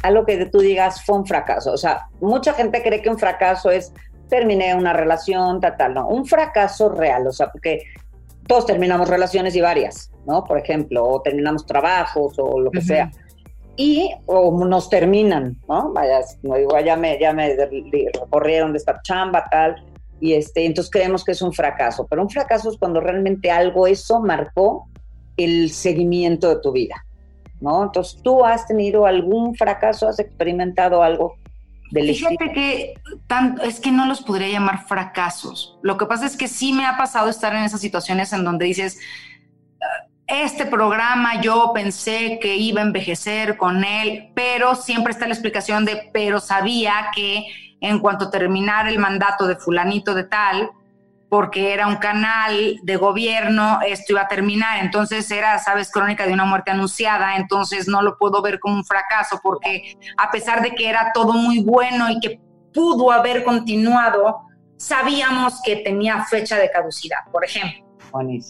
[0.02, 1.72] Algo que tú digas fue un fracaso.
[1.72, 3.92] O sea, mucha gente cree que un fracaso es
[4.28, 6.08] terminé una relación, tal, tal, no.
[6.08, 7.82] Un fracaso real, o sea, porque
[8.46, 10.44] todos terminamos relaciones y varias, ¿no?
[10.44, 13.10] Por ejemplo, o terminamos trabajos o lo que sea
[13.78, 15.92] y o nos terminan, ¿no?
[15.92, 17.56] Vaya, no digo, ya me, ya me
[18.12, 19.76] recorrieron de esta chamba, tal,
[20.20, 23.86] y este, entonces creemos que es un fracaso, pero un fracaso es cuando realmente algo
[23.86, 24.88] eso marcó
[25.36, 27.06] el seguimiento de tu vida,
[27.60, 27.84] ¿no?
[27.84, 31.36] Entonces, ¿tú has tenido algún fracaso, has experimentado algo
[31.92, 32.94] del Fíjate que
[33.28, 35.78] tanto, es que no los podría llamar fracasos.
[35.82, 38.66] Lo que pasa es que sí me ha pasado estar en esas situaciones en donde
[38.66, 38.98] dices,
[40.28, 45.86] este programa yo pensé que iba a envejecer con él, pero siempre está la explicación
[45.86, 47.46] de, pero sabía que
[47.80, 50.70] en cuanto terminara el mandato de fulanito de tal,
[51.30, 54.84] porque era un canal de gobierno, esto iba a terminar.
[54.84, 58.84] Entonces era, sabes, crónica de una muerte anunciada, entonces no lo puedo ver como un
[58.84, 62.38] fracaso, porque a pesar de que era todo muy bueno y que
[62.74, 64.42] pudo haber continuado,
[64.76, 67.87] sabíamos que tenía fecha de caducidad, por ejemplo.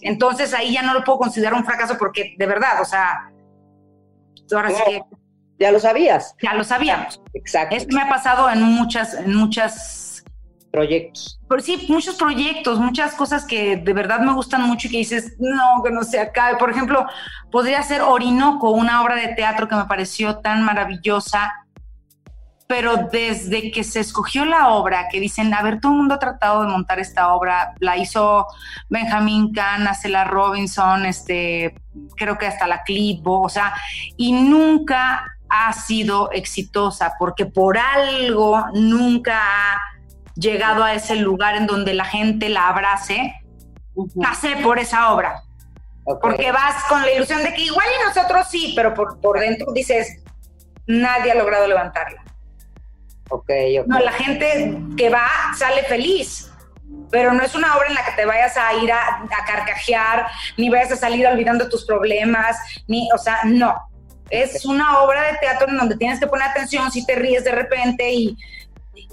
[0.02, 3.30] Entonces ahí ya no lo puedo considerar un fracaso porque de verdad, o sea,
[4.52, 5.02] ahora sí que...
[5.58, 6.36] Ya lo sabías.
[6.40, 7.20] Ya lo sabíamos.
[7.34, 7.74] Exacto.
[7.74, 10.22] Esto me ha pasado en muchas, en muchas
[10.70, 11.40] proyectos.
[11.48, 15.34] Pero sí, muchos proyectos, muchas cosas que de verdad me gustan mucho y que dices,
[15.38, 16.58] no, que no se acabe.
[16.58, 17.06] Por ejemplo,
[17.50, 21.52] podría ser Orinoco, una obra de teatro que me pareció tan maravillosa
[22.68, 26.18] pero desde que se escogió la obra, que dicen, a ver, todo el mundo ha
[26.18, 28.46] tratado de montar esta obra, la hizo
[28.90, 31.74] Benjamin Kahn, Acela Robinson, este,
[32.14, 33.72] creo que hasta la Clipo, o sea,
[34.18, 39.80] y nunca ha sido exitosa, porque por algo nunca ha
[40.34, 43.32] llegado a ese lugar en donde la gente la abrace,
[44.22, 45.42] pasé por esa obra.
[46.20, 49.72] Porque vas con la ilusión de que igual y nosotros sí, pero por, por dentro
[49.72, 50.22] dices,
[50.86, 52.27] nadie ha logrado levantarla.
[53.30, 53.86] Ok, ok.
[53.86, 56.50] No, la gente que va sale feliz,
[57.10, 60.26] pero no es una obra en la que te vayas a ir a, a carcajear,
[60.56, 63.74] ni vayas a salir olvidando tus problemas, ni, o sea, no.
[64.30, 67.52] Es una obra de teatro en donde tienes que poner atención si te ríes de
[67.52, 68.36] repente y...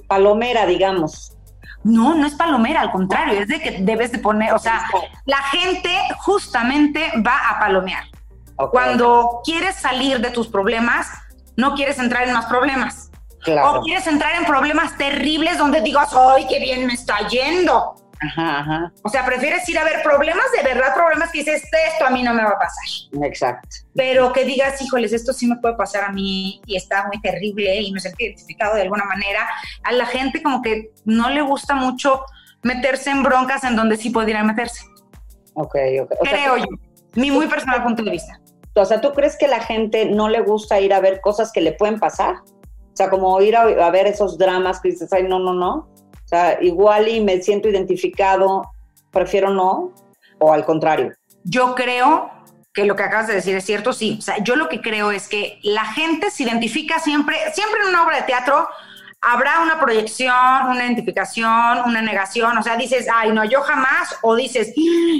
[0.08, 1.36] Palomera, digamos.
[1.84, 4.88] No, no es palomera, al contrario, es de que debes de poner, o sea,
[5.26, 8.04] la gente justamente va a palomear.
[8.72, 11.08] Cuando quieres salir de tus problemas,
[11.56, 13.05] no quieres entrar en más problemas.
[13.46, 13.80] Claro.
[13.80, 17.96] O quieres entrar en problemas terribles donde digas, ¡ay, qué bien me está yendo!
[18.22, 18.94] Ajá, ajá.
[19.04, 22.24] O sea, prefieres ir a ver problemas de verdad, problemas que dices, esto a mí
[22.24, 23.24] no me va a pasar.
[23.24, 23.70] Exacto.
[23.94, 27.82] Pero que digas, híjoles, esto sí me puede pasar a mí y está muy terrible
[27.82, 29.48] y me siento identificado de alguna manera.
[29.84, 32.24] A la gente como que no le gusta mucho
[32.64, 34.86] meterse en broncas en donde sí podrían meterse.
[35.54, 36.12] Ok, ok.
[36.20, 36.66] O sea, Creo yo.
[37.16, 38.40] Mi muy personal punto de vista.
[38.78, 41.62] O sea, ¿tú crees que la gente no le gusta ir a ver cosas que
[41.62, 42.36] le pueden pasar?
[42.96, 45.90] O sea, como ir a, ver esos dramas que dices, ay, no, no, no.
[46.14, 48.64] O sea, igual y me siento identificado,
[49.12, 49.92] prefiero no,
[50.40, 51.12] o al contrario.
[51.44, 52.32] Yo creo
[52.74, 54.16] que lo que acabas de decir es cierto, sí.
[54.18, 57.90] O sea, yo lo que creo es que la gente se identifica siempre, siempre en
[57.90, 58.66] una obra de teatro
[59.20, 60.34] habrá una proyección,
[60.70, 62.58] una identificación, una negación.
[62.58, 64.74] O sea, dices, ay, no, yo jamás, o dices,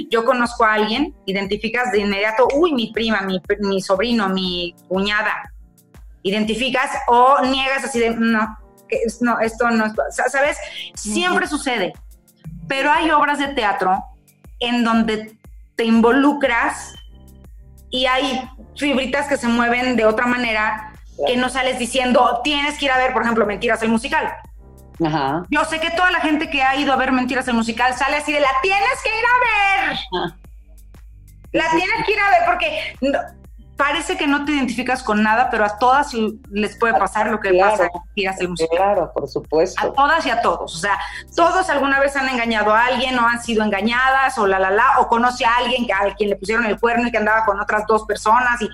[0.08, 5.52] yo conozco a alguien, identificas de inmediato, uy, mi prima, mi, mi sobrino, mi cuñada.
[6.26, 8.58] Identificas o niegas así de, no,
[9.20, 9.92] no, esto no es,
[10.28, 10.58] ¿sabes?
[10.94, 11.92] Siempre sucede.
[12.66, 14.02] Pero hay obras de teatro
[14.58, 15.38] en donde
[15.76, 16.94] te involucras
[17.90, 20.92] y hay fibritas que se mueven de otra manera
[21.28, 24.34] que no sales diciendo, tienes que ir a ver, por ejemplo, Mentiras el musical.
[25.04, 25.44] Ajá.
[25.48, 28.16] Yo sé que toda la gente que ha ido a ver Mentiras el musical sale
[28.16, 29.98] así de, la tienes que ir a ver.
[30.12, 30.36] Ah.
[31.52, 33.45] La Sí, tienes que ir a ver porque no-
[33.76, 36.12] parece que no te identificas con nada, pero a todas
[36.50, 37.76] les puede pasar lo que Claro.
[37.76, 37.90] pasa
[38.40, 38.76] el musical.
[38.76, 39.92] Claro, por A supuesto.
[39.92, 40.74] todas y a todos.
[40.74, 40.98] O sea,
[41.34, 44.98] todos alguna vez han engañado a alguien o han sido engañadas o la la la,
[45.00, 47.60] o conoce a alguien que, a quien le pusieron el cuerno y que andaba con
[47.60, 48.68] otras dos personas y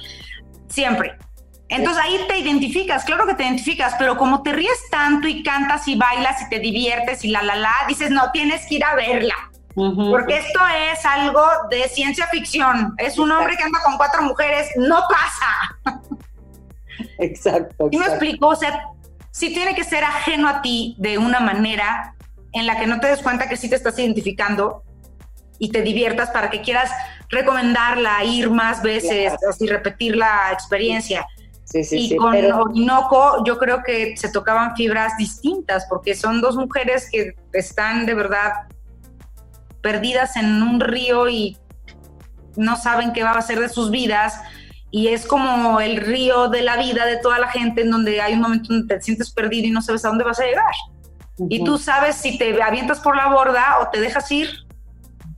[0.68, 1.18] siempre.
[1.68, 5.88] Entonces ahí te identificas, claro que te identificas, pero como te ríes tanto y cantas
[5.88, 8.94] y bailas y te diviertes y la la la, dices, no, tienes que ir a
[8.94, 9.34] verla.
[9.74, 10.60] Porque esto
[10.92, 12.94] es algo de ciencia ficción.
[12.98, 15.98] Es un hombre que anda con cuatro mujeres, no pasa.
[17.18, 17.88] Exacto.
[17.90, 18.48] ¿Y me explico?
[18.48, 18.88] O sea,
[19.30, 22.14] sí tiene que ser ajeno a ti de una manera
[22.52, 24.82] en la que no te des cuenta que sí te estás identificando
[25.58, 26.90] y te diviertas para que quieras
[27.30, 29.50] recomendarla, ir más veces, Claro.
[29.50, 31.26] así repetir la experiencia.
[31.64, 32.16] Sí, sí, y sí.
[32.16, 37.34] con Pero, Orinoco yo creo que se tocaban fibras distintas porque son dos mujeres que
[37.54, 38.52] están de verdad
[39.82, 41.58] perdidas en un río y
[42.56, 44.40] no saben qué va a ser de sus vidas
[44.90, 48.34] y es como el río de la vida de toda la gente en donde hay
[48.34, 50.74] un momento donde te sientes perdido y no sabes a dónde vas a llegar.
[51.48, 54.50] Y tú sabes si te avientas por la borda o te dejas ir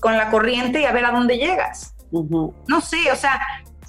[0.00, 1.94] con la corriente y a ver a dónde llegas.
[2.10, 2.52] Ujú.
[2.66, 3.38] No sé, o sea,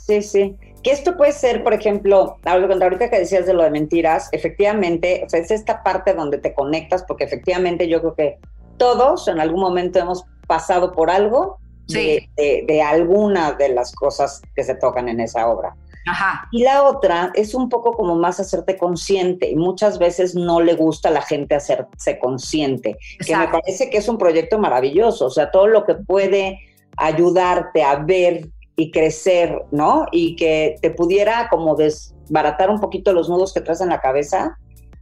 [0.05, 0.55] Sí, sí.
[0.83, 5.29] Que esto puede ser, por ejemplo, ahorita que decías de lo de mentiras, efectivamente, o
[5.29, 8.39] sea, es esta parte donde te conectas, porque efectivamente yo creo que
[8.77, 11.95] todos en algún momento hemos pasado por algo Sí.
[11.95, 15.75] de, de- de alguna de las cosas que se tocan en esa obra.
[16.07, 20.61] ajá, Y la otra es un poco como más hacerte consciente y muchas veces no
[20.61, 25.25] le gusta a la gente hacerse consciente, que me parece que es un proyecto maravilloso,
[25.27, 26.59] o sea, todo lo que puede
[26.97, 30.05] ayudarte a ver y crecer, ¿no?
[30.11, 34.57] Y que te pudiera como desbaratar un poquito los nudos que traes en la cabeza,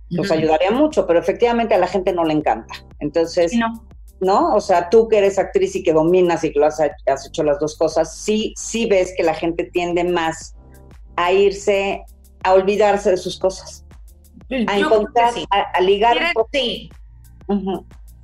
[0.10, 2.74] nos ayudaría mucho, pero efectivamente a la gente no le encanta.
[3.00, 3.68] Entonces, Sí, no.
[4.24, 4.56] ¿No?
[4.56, 7.44] O sea, tú que eres actriz y que dominas y que lo has, has hecho
[7.44, 10.56] las dos cosas, sí, sí ves que la gente tiende más
[11.16, 12.04] a irse,
[12.44, 13.86] a olvidarse de sus cosas,
[14.68, 15.46] a Yo encontrar, sí.
[15.52, 16.14] a, a ligar.
[16.18, 16.90] Quiere- sí.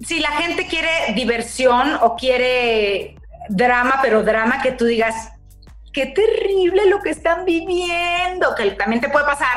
[0.05, 3.15] Si la gente quiere diversión o quiere
[3.49, 5.31] drama, pero drama que tú digas,
[5.91, 9.47] qué terrible lo que están viviendo, que también te puede pasar,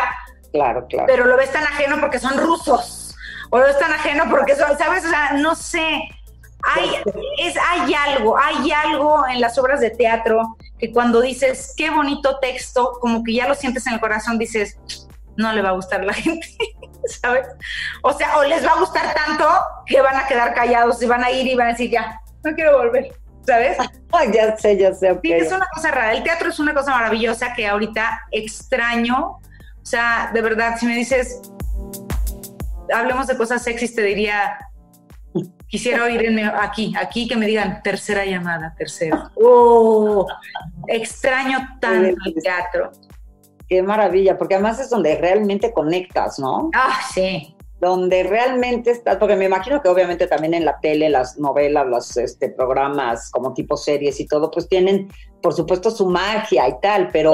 [0.53, 1.07] Claro, claro.
[1.07, 3.15] pero lo ves tan ajeno porque son rusos,
[3.51, 5.05] o lo ves tan ajeno porque son, ¿sabes?
[5.05, 6.01] O sea, no sé.
[6.65, 6.91] Hay,
[7.39, 12.39] es, hay algo, hay algo en las obras de teatro que cuando dices, qué bonito
[12.39, 14.79] texto, como que ya lo sientes en el corazón, dices,
[15.37, 16.47] no le va a gustar a la gente,
[17.21, 17.47] ¿sabes?
[18.03, 19.49] O sea, o les va a gustar tanto
[19.87, 22.55] que van a quedar callados y van a ir y van a decir, ya, no
[22.55, 23.13] quiero volver,
[23.47, 23.79] ¿sabes?
[24.13, 25.19] Ay, ya sé, ya sé.
[25.23, 26.13] Sí, es una cosa rara.
[26.13, 29.17] El teatro es una cosa maravillosa que ahorita extraño.
[29.19, 31.41] O sea, de verdad, si me dices,
[32.93, 34.59] hablemos de cosas sexys, te diría,
[35.73, 39.31] Quisiera oírme aquí, aquí que me digan tercera llamada, tercera.
[39.37, 40.27] ¡Oh!
[40.87, 42.93] Extraño tanto el teatro.
[43.67, 46.69] Qué maravilla, porque además es donde realmente conectas, ¿no?
[46.75, 47.57] Ah, sí.
[47.81, 52.19] Donde realmente estás, porque me imagino que obviamente también en la tele, las novelas, los
[52.19, 55.09] este, programas como tipo series y todo, pues tienen,
[55.41, 57.33] por supuesto, su magia y tal, pero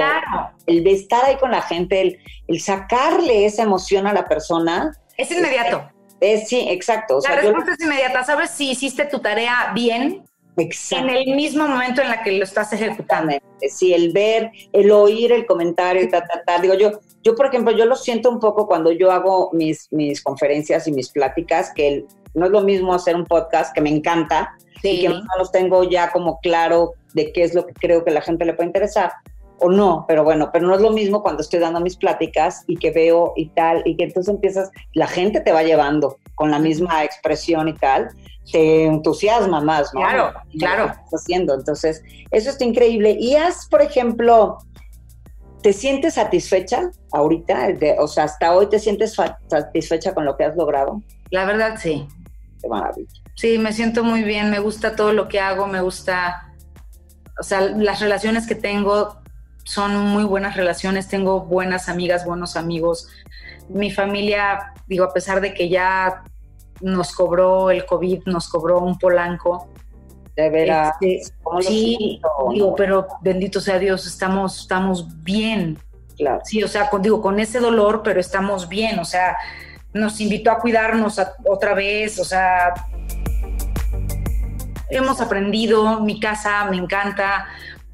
[0.66, 4.92] el de estar ahí con la gente, el, el sacarle esa emoción a la persona.
[5.16, 7.20] Es inmediato sí, exacto.
[7.28, 8.24] la respuesta es inmediata.
[8.24, 10.24] ¿Sabes si hiciste tu tarea bien?
[10.90, 13.37] En el mismo momento en la que lo estás ejecutando.
[13.70, 16.59] Sí, el ver, el oír el comentario, ta, ta, ta.
[16.59, 20.20] Digo, yo, yo, por ejemplo, yo lo siento un poco cuando yo hago mis, mis
[20.20, 22.04] conferencias y mis pláticas, que
[22.35, 25.85] no es lo mismo hacer un podcast que me encanta y que no los tengo
[25.85, 29.12] ya como claro de qué es lo que creo que la gente le puede interesar
[29.61, 32.77] o no, pero bueno, pero no es lo mismo cuando estoy dando mis pláticas y
[32.77, 36.59] que veo y tal, y que entonces empiezas, la gente te va llevando con la
[36.59, 38.09] misma expresión y tal,
[38.51, 40.01] te entusiasma más, ¿no?
[40.01, 40.85] Claro, claro.
[40.87, 43.16] estás haciendo, entonces, eso está increíble.
[43.18, 44.59] Y has, por ejemplo,
[45.62, 47.68] ¿te sientes satisfecha ahorita?
[47.99, 49.16] o sea, hasta hoy te sientes
[49.49, 51.03] satisfecha con lo que has logrado?
[51.31, 52.07] La verdad, sí.
[52.61, 53.09] Qué maravilla.
[53.35, 56.53] Sí, me siento muy bien, me gusta todo lo que hago, me gusta,
[57.38, 59.21] o sea, las relaciones que tengo,
[59.68, 63.07] son muy buenas relaciones, tengo buenas amigas, buenos amigos.
[63.68, 66.24] Mi familia, digo, a pesar de que ya
[66.81, 69.68] nos cobró el COVID, nos cobró un polanco.
[70.35, 70.96] De veras.
[71.02, 72.18] Este, sí,
[72.50, 75.78] digo, pero bendito sea Dios, estamos, estamos bien.
[76.16, 76.40] Claro.
[76.44, 79.37] Sí, o sea, con, digo, con ese dolor, pero estamos bien, o sea,
[79.92, 82.72] nos invitó a cuidarnos otra vez, o sea,
[84.88, 87.46] hemos aprendido, mi casa me encanta,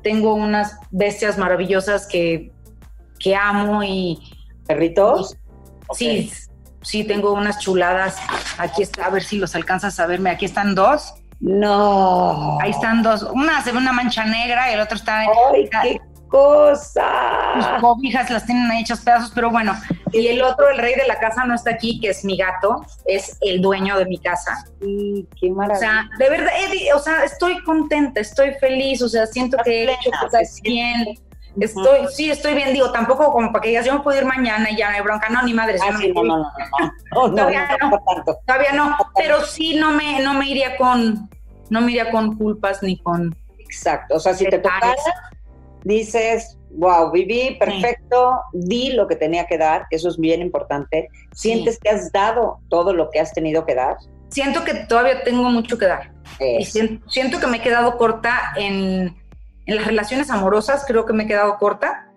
[0.04, 2.52] tengo unas bestias maravillosas que,
[3.18, 4.30] que amo y...
[4.66, 5.36] ¿Perritos?
[5.92, 6.32] Sí,
[6.80, 8.16] sí, tengo unas chuladas.
[8.56, 10.30] Aquí está, a ver si los alcanzas a verme.
[10.30, 11.12] Aquí están dos.
[11.40, 12.58] No.
[12.60, 13.24] Ahí están dos.
[13.24, 15.20] Una se ve una mancha negra y el otro está...
[15.20, 16.00] ¡Ay, qué
[16.34, 17.04] cosa!
[17.54, 19.72] Sus cobijas las tienen ahí hechos pedazos, pero bueno.
[20.12, 22.84] Y el otro, el rey de la casa, no está aquí, que es mi gato,
[23.04, 24.64] es el dueño de mi casa.
[24.80, 25.76] Sí, qué maravilla.
[25.76, 26.52] O sea, de verdad,
[26.96, 31.18] o sea, estoy contenta, estoy feliz, o sea, siento que he hecho cosas bien.
[31.60, 34.68] Estoy, sí, estoy bien, digo, tampoco como para que digas, yo me puedo ir mañana
[34.72, 35.78] y ya no hay bronca, no, ni madre.
[35.80, 36.52] Ah, no, no, no,
[37.12, 38.00] no, todavía no,
[38.44, 41.30] todavía no, pero sí no me, no me iría con,
[41.70, 43.36] no me iría con culpas ni con...
[43.60, 44.94] Exacto, o sea, si te tocara,
[45.84, 51.08] dices, wow, viví perfecto, di lo que tenía que dar, eso es bien importante.
[51.32, 53.96] ¿Sientes que has dado todo lo que has tenido que dar?
[54.28, 56.12] Siento que todavía tengo mucho que dar.
[56.40, 59.14] Y siento, que me he quedado corta en,
[59.66, 62.10] las relaciones amorosas, creo que me he quedado corta.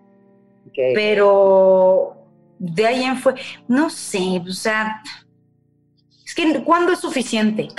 [0.74, 2.18] Pero
[2.60, 3.36] de ahí en fue,
[3.68, 5.02] no sé, o sea,
[6.26, 7.70] es que ¿cuándo es suficiente?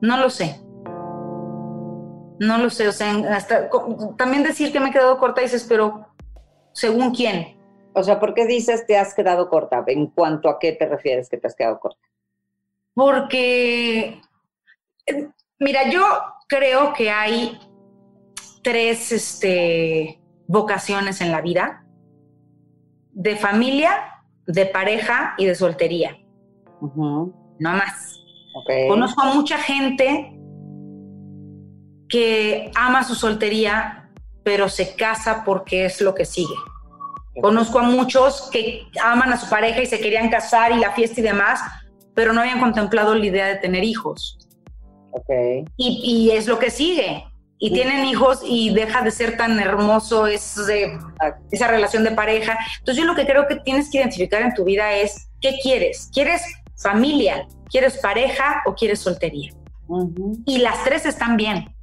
[0.00, 0.60] No lo sé.
[2.38, 3.68] No lo sé, o sea, hasta,
[4.16, 6.06] también decir que me he quedado corta dices, pero
[6.72, 7.56] ¿según quién?
[7.94, 9.82] O sea, ¿por qué dices te has quedado corta?
[9.88, 12.06] ¿En cuanto a qué te refieres que te has quedado corta?
[12.94, 14.20] Porque,
[15.06, 16.04] eh, mira, yo
[16.46, 17.58] creo que hay
[18.62, 21.84] tres este, vocaciones en la vida,
[23.12, 26.16] de familia, de pareja y de soltería.
[26.80, 28.14] No más.
[28.88, 30.37] Conozco a mucha gente
[32.08, 34.10] que ama su soltería,
[34.42, 36.54] pero se casa porque es lo que sigue.
[37.40, 41.20] Conozco a muchos que aman a su pareja y se querían casar y la fiesta
[41.20, 41.60] y demás,
[42.14, 44.38] pero no habían contemplado la idea de tener hijos.
[45.76, 47.24] Y, es lo que sigue.
[47.58, 50.98] Y tienen hijos y deja de ser tan hermoso ese,
[51.50, 52.56] esa relación de pareja.
[52.78, 56.08] Entonces yo lo que creo que tienes que identificar en tu vida es, ¿qué quieres?
[56.12, 56.42] ¿Quieres
[56.76, 57.46] familia?
[57.68, 59.52] ¿Quieres pareja o quieres soltería?
[60.46, 61.74] Y las tres están bien.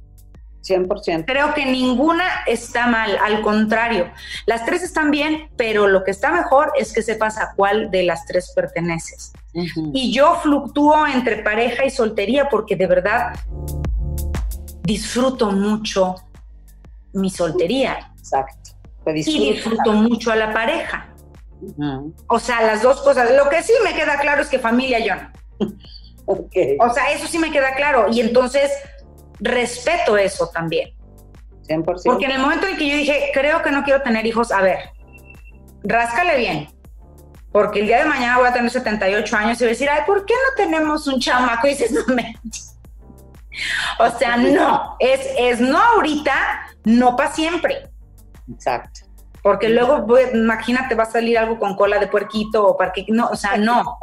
[0.66, 1.24] 100%.
[1.26, 4.10] Creo que ninguna está mal, al contrario,
[4.46, 8.02] las tres están bien, pero lo que está mejor es que sepas a cuál de
[8.02, 9.32] las tres perteneces.
[9.94, 13.32] Y yo fluctúo entre pareja y soltería porque de verdad
[14.82, 16.14] disfruto mucho
[17.12, 18.12] mi soltería.
[18.18, 18.72] Exacto.
[19.06, 21.08] Y disfruto mucho a la pareja.
[22.28, 23.30] O sea, las dos cosas.
[23.34, 25.76] Lo que sí me queda claro es que familia yo no.
[26.80, 28.08] O sea, eso sí me queda claro.
[28.10, 28.72] Y entonces
[29.40, 30.90] respeto eso también.
[31.68, 32.02] 100%.
[32.04, 34.62] Porque en el momento en que yo dije, creo que no quiero tener hijos, a
[34.62, 34.78] ver,
[35.82, 36.68] ráscale bien.
[37.52, 40.02] Porque el día de mañana voy a tener 78 años y voy a decir, ay,
[40.06, 41.66] ¿por qué no tenemos un chamaco?
[41.66, 42.34] Y dices, no me.
[43.98, 46.34] O sea, no, es, es no ahorita,
[46.84, 47.88] no para siempre.
[48.52, 49.00] Exacto.
[49.42, 53.28] Porque luego, imagínate, va a salir algo con cola de puerquito o para que, no,
[53.28, 53.96] o sea, no.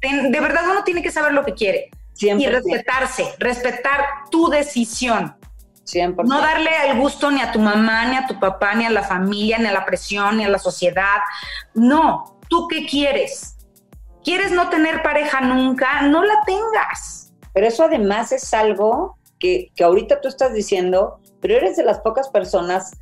[0.00, 1.90] de verdad uno tiene que saber lo que quiere.
[2.20, 5.36] Y respetarse, respetar tu decisión.
[5.84, 6.24] 100%.
[6.24, 9.02] No darle el gusto ni a tu mamá, ni a tu papá, ni a la
[9.02, 11.18] familia, ni a la presión, ni a la sociedad.
[11.74, 13.56] No, ¿tú qué quieres?
[14.22, 16.02] ¿Quieres no tener pareja nunca?
[16.02, 17.32] No la tengas.
[17.52, 22.00] Pero eso además es algo que, que ahorita tú estás diciendo, pero eres de las
[22.00, 22.92] pocas personas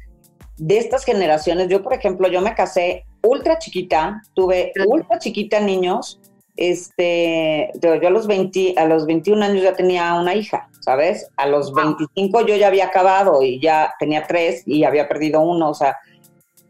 [0.56, 1.68] de estas generaciones.
[1.68, 6.20] Yo, por ejemplo, yo me casé ultra chiquita, tuve ultra chiquita niños.
[6.64, 11.28] Este, yo a los 20, a los 21 años ya tenía una hija, ¿sabes?
[11.36, 15.70] A los 25 yo ya había acabado y ya tenía tres y había perdido uno,
[15.70, 15.96] o sea,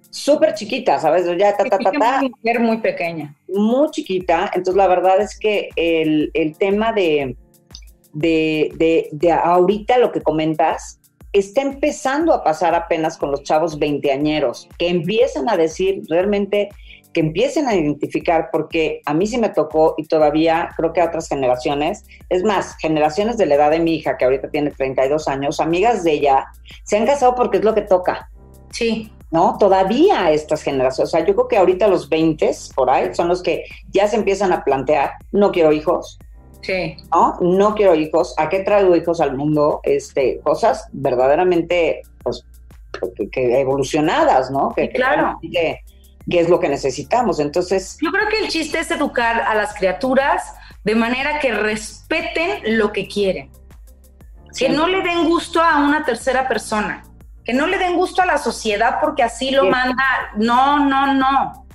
[0.09, 1.27] súper chiquita, ¿sabes?
[1.37, 2.21] Ya ta, ta, ta, ta.
[2.23, 3.37] Muy, muy pequeña.
[3.49, 4.51] Muy chiquita.
[4.55, 7.37] Entonces, la verdad es que el, el tema de,
[8.15, 11.01] de, de, de, ahorita lo que comentas
[11.35, 16.71] está empezando a pasar apenas con los chavos veinteañeros, que empiezan a decir realmente,
[17.13, 21.07] que empiecen a identificar, porque a mí sí me tocó y todavía creo que a
[21.07, 25.29] otras generaciones, es más, generaciones de la edad de mi hija, que ahorita tiene 32
[25.29, 26.47] años, amigas de ella,
[26.85, 28.31] se han casado porque es lo que toca.
[28.71, 29.13] Sí.
[29.31, 29.57] ¿no?
[29.59, 33.43] Todavía estas generaciones, o sea, yo creo que ahorita los 20 por ahí son los
[33.43, 36.19] que ya se empiezan a plantear, no quiero hijos,
[36.63, 36.97] Sí.
[37.13, 37.37] ¿no?
[37.41, 39.81] No quiero hijos, ¿a qué traigo hijos al mundo?
[39.83, 42.45] Este, cosas verdaderamente, pues,
[43.33, 44.73] que, evolucionadas, ¿no?
[44.75, 45.39] Que, claro.
[45.41, 45.81] Que,
[46.29, 47.41] es lo que necesitamos.
[47.41, 47.99] Entonces.
[48.01, 50.55] Yo creo que el chiste es educar a las criaturas
[50.85, 53.51] de manera que respeten lo que quieren.
[54.57, 57.05] Que no le den gusto a una tercera persona.
[57.45, 60.05] Que no le den gusto a la sociedad porque así lo manda.
[60.37, 61.67] No, no, no.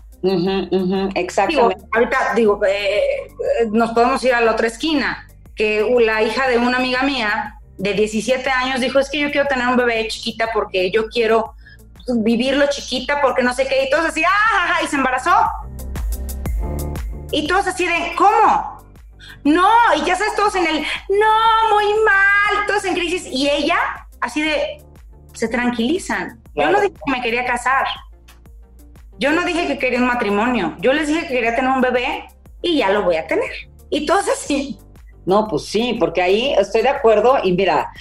[1.15, 1.83] exactamente.
[1.93, 3.29] ahorita digo, eh,
[3.71, 7.93] nos podemos ir a la otra esquina, que la hija de una amiga mía de
[7.93, 11.53] 17 años dijo, es que yo quiero tener un bebé chiquita porque yo quiero
[12.07, 15.33] vivirlo chiquita porque no sé qué, y todos así, ah, y se embarazó.
[17.31, 18.77] Y todos así de, ¿cómo?
[19.43, 23.77] No, y ya sabes, todos en el, no, muy mal, todos en crisis, y ella
[24.21, 24.83] así de,
[25.33, 26.41] se tranquilizan.
[26.55, 27.85] Yo no dije que me quería casar.
[29.19, 30.75] Yo no dije que quería un matrimonio.
[30.79, 32.27] Yo les dije que quería tener un bebé
[32.61, 33.51] y ya lo voy a tener.
[33.89, 34.79] Y todos así.
[35.25, 37.91] No, pues sí, porque ahí estoy de acuerdo y mira,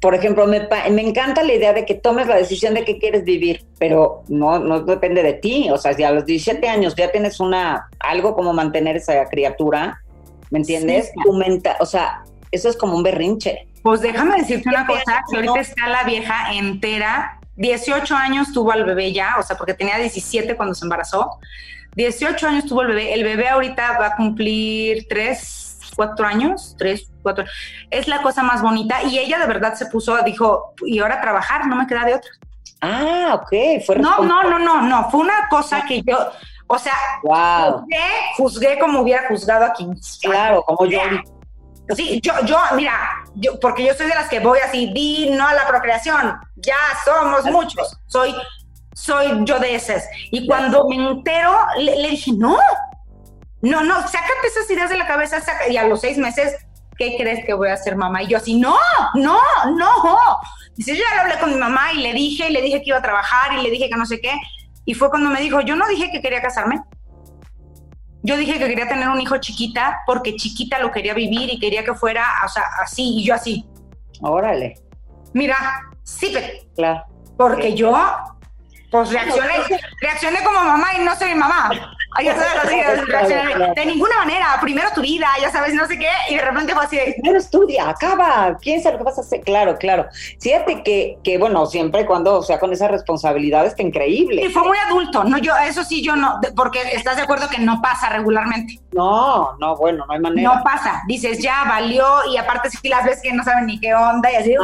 [0.00, 3.24] por ejemplo, me, me, encanta la idea de que tomes la decisión de que quieres
[3.24, 5.68] vivir, pero no, no depende de ti.
[5.70, 10.00] O sea, si a los 17 años ya tienes una algo como mantener esa criatura,
[10.50, 11.12] ¿me entiendes?
[11.80, 13.66] o sea, eso es como un berrinche.
[13.82, 18.84] Pues déjame decirte una cosa, que ahorita está la vieja entera, 18 años tuvo al
[18.84, 21.38] bebé ya, o sea, porque tenía 17 cuando se embarazó.
[21.96, 23.14] 18 años tuvo el bebé.
[23.14, 25.63] El bebé ahorita va a cumplir 3,
[25.94, 27.44] 4 años, 3, 4.
[27.90, 29.02] Es la cosa más bonita.
[29.02, 32.30] Y ella de verdad se puso, dijo, y ahora trabajar, no me queda de otra.
[32.80, 33.84] Ah, ok.
[33.84, 35.10] Fue no, no, no, no, no.
[35.10, 36.18] Fue una cosa que yo,
[36.66, 37.98] o sea, juzgué,
[38.36, 39.88] juzgué como hubiera juzgado aquí.
[40.22, 41.00] Claro, como yo.
[41.90, 42.94] Sí, yo, yo, mira,
[43.34, 46.76] yo, porque yo soy de las que voy así, di no a la procreación, ya
[47.04, 48.34] somos muchos, soy,
[48.94, 50.08] soy yo de esas.
[50.30, 52.56] Y cuando me entero, le, dije, no,
[53.64, 56.54] no, no, sácate esas ideas de la cabeza, y a los seis meses,
[56.98, 58.22] ¿qué crees que voy a hacer mamá?
[58.22, 58.76] Y yo así, no,
[59.14, 59.40] no,
[59.76, 60.38] no.
[60.76, 62.90] Dice, yo ya le hablé con mi mamá y le dije, y le dije que
[62.90, 64.32] iba a trabajar, y le dije que no sé qué.
[64.84, 66.82] Y fue cuando me dijo, yo no dije que quería casarme.
[68.22, 71.84] Yo dije que quería tener un hijo chiquita porque chiquita lo quería vivir y quería
[71.84, 73.66] que fuera, o sea, así y yo así.
[74.20, 74.82] Órale.
[75.32, 75.56] Mira,
[76.02, 77.04] sí, pero, claro.
[77.36, 77.94] Porque yo,
[78.90, 79.54] pues reaccioné,
[80.00, 81.70] reaccioné como mamá y no soy mamá.
[82.16, 82.28] Ay,
[83.76, 86.84] de ninguna manera, primero tu vida, ya sabes, no sé qué, y de repente fue
[86.84, 89.40] así Primero estudia, acaba, piensa lo que vas a hacer.
[89.40, 90.06] Claro, claro.
[90.40, 94.44] Fíjate que, que bueno, siempre cuando, o sea, con esa responsabilidad está increíble.
[94.44, 97.58] Y fue muy adulto, no, yo, eso sí, yo no, porque estás de acuerdo que
[97.58, 98.80] no pasa regularmente.
[98.92, 100.54] No, no, bueno, no hay manera.
[100.54, 103.94] No pasa, dices, ya valió, y aparte si las ves que no saben ni qué
[103.94, 104.54] onda, y así,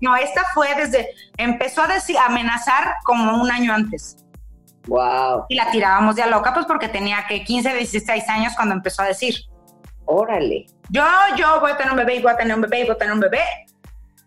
[0.00, 4.25] no, esta fue desde, empezó a decir, amenazar como un año antes.
[4.86, 5.46] Wow.
[5.48, 9.06] Y la tirábamos ya loca, pues porque tenía que 15, 16 años cuando empezó a
[9.06, 9.34] decir.
[10.04, 10.66] Órale.
[10.90, 11.02] Yo,
[11.36, 12.98] yo voy a tener un bebé y voy a tener un bebé y voy a
[12.98, 13.40] tener un bebé.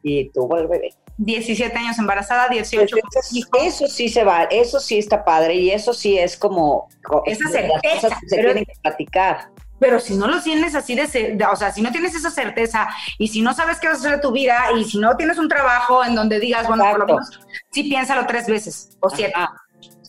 [0.04, 0.94] Y tuvo el bebé.
[1.18, 5.94] 17 años embarazada, 18 eso, eso, sí se va, eso sí está padre y eso
[5.94, 6.88] sí es como
[7.26, 9.50] esa certeza que se tienen que platicar.
[9.80, 12.88] Pero si no lo tienes así de, o sea, si no tienes esa certeza
[13.18, 15.38] y si no sabes qué vas a hacer de tu vida y si no tienes
[15.38, 17.40] un trabajo en donde digas, bueno, por lo menos
[17.72, 19.34] sí piénsalo tres veces o siete.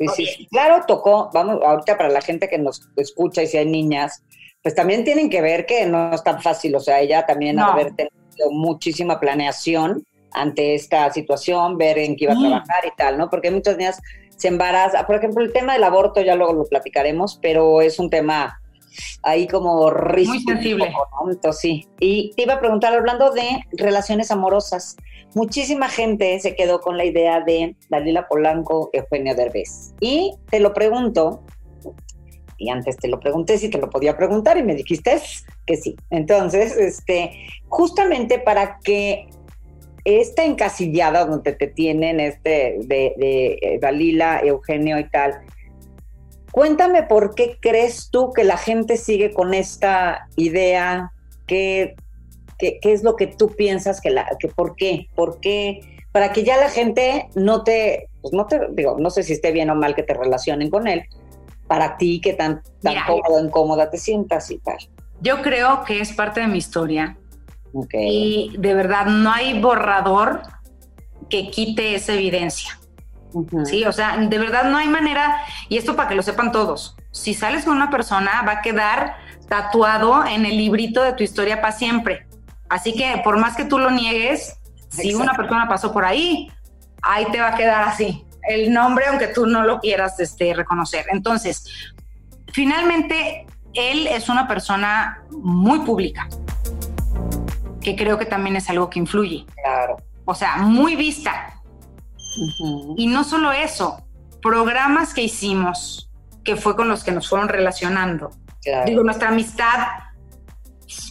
[0.00, 3.66] Sí, sí, Claro, tocó, vamos, ahorita para la gente que nos escucha y si hay
[3.66, 4.22] niñas,
[4.62, 7.94] pues también tienen que ver que no es tan fácil, o sea, ella también haber
[7.94, 13.28] tenido muchísima planeación ante esta situación, ver en qué iba a trabajar y tal, ¿no?
[13.28, 14.00] Porque muchas niñas
[14.36, 18.08] se embarazan, por ejemplo, el tema del aborto ya luego lo platicaremos, pero es un
[18.08, 18.59] tema
[19.22, 20.92] ahí como Muy sensible.
[21.28, 21.88] Entonces, sí.
[22.00, 24.96] Y te iba a preguntar, hablando de relaciones amorosas,
[25.34, 29.94] muchísima gente se quedó con la idea de Dalila Polanco, Eugenio Derbez.
[30.00, 31.42] Y te lo pregunto,
[32.60, 35.20] y antes te lo pregunté si te lo podía preguntar y me dijiste
[35.66, 35.96] que sí.
[36.10, 37.32] Entonces, este,
[37.68, 39.28] justamente para que
[40.04, 45.40] esta encasillada donde te tienen este de, de eh, Dalila, Eugenio y tal,
[46.52, 51.12] cuéntame por qué crees tú que la gente sigue con esta idea,
[51.46, 51.96] qué,
[52.58, 55.80] qué, es lo que tú piensas que la, que por qué, por qué,
[56.12, 59.52] para que ya la gente no te, pues no te, digo, no sé si esté
[59.52, 61.04] bien o mal que te relacionen con él,
[61.66, 64.78] para ti que tan, tan cómoda, incómoda te sientas y tal.
[65.20, 67.16] Yo creo que es parte de mi historia.
[67.92, 70.42] Y de verdad no hay borrador
[71.28, 72.79] que quite esa evidencia.
[73.64, 76.96] Sí, o sea, de verdad no hay manera, y esto para que lo sepan todos,
[77.10, 79.16] si sales con una persona va a quedar
[79.48, 82.26] tatuado en el librito de tu historia para siempre.
[82.68, 84.56] Así que por más que tú lo niegues,
[84.90, 86.50] si una persona pasó por ahí,
[87.02, 91.06] ahí te va a quedar así el nombre, aunque tú no lo quieras este, reconocer.
[91.12, 91.92] Entonces,
[92.52, 96.28] finalmente, él es una persona muy pública,
[97.80, 99.46] que creo que también es algo que influye.
[99.62, 99.96] Claro.
[100.24, 101.59] O sea, muy vista.
[102.96, 104.02] Y no solo eso,
[104.40, 106.10] programas que hicimos,
[106.44, 108.30] que fue con los que nos fueron relacionando.
[108.86, 109.88] Digo, nuestra amistad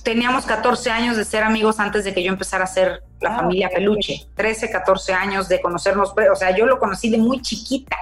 [0.04, 3.36] teníamos 14 años de ser amigos antes de que yo empezara a ser la ah,
[3.38, 4.28] familia Peluche.
[4.36, 6.14] 13, 14 años de conocernos.
[6.32, 7.98] O sea, yo lo conocí de muy chiquita.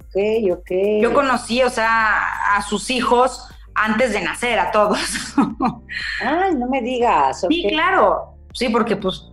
[0.00, 0.70] Ok, ok.
[1.00, 4.98] Yo conocí, o sea, a sus hijos antes de nacer, a todos.
[6.22, 7.44] Ay, no me digas.
[7.48, 8.34] Sí, claro.
[8.52, 9.31] Sí, porque pues,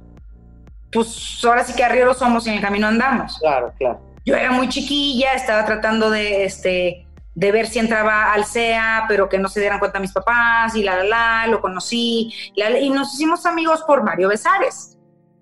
[0.92, 3.38] pues ahora sí que arrieros somos y en el camino andamos.
[3.40, 4.02] Claro, claro.
[4.26, 9.30] Yo era muy chiquilla, estaba tratando de, este, de ver si entraba al CEA, pero
[9.30, 13.14] que no se dieran cuenta mis papás, y la, la, la, lo conocí, y nos
[13.14, 14.98] hicimos amigos por Mario Besares,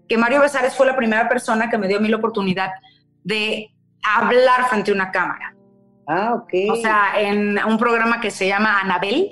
[0.07, 2.71] que Mario Besares fue la primera persona que me dio a mí la oportunidad
[3.23, 3.73] de
[4.03, 5.55] hablar frente a una cámara.
[6.07, 6.53] Ah, ok.
[6.71, 9.31] O sea, en un programa que se llama Anabel,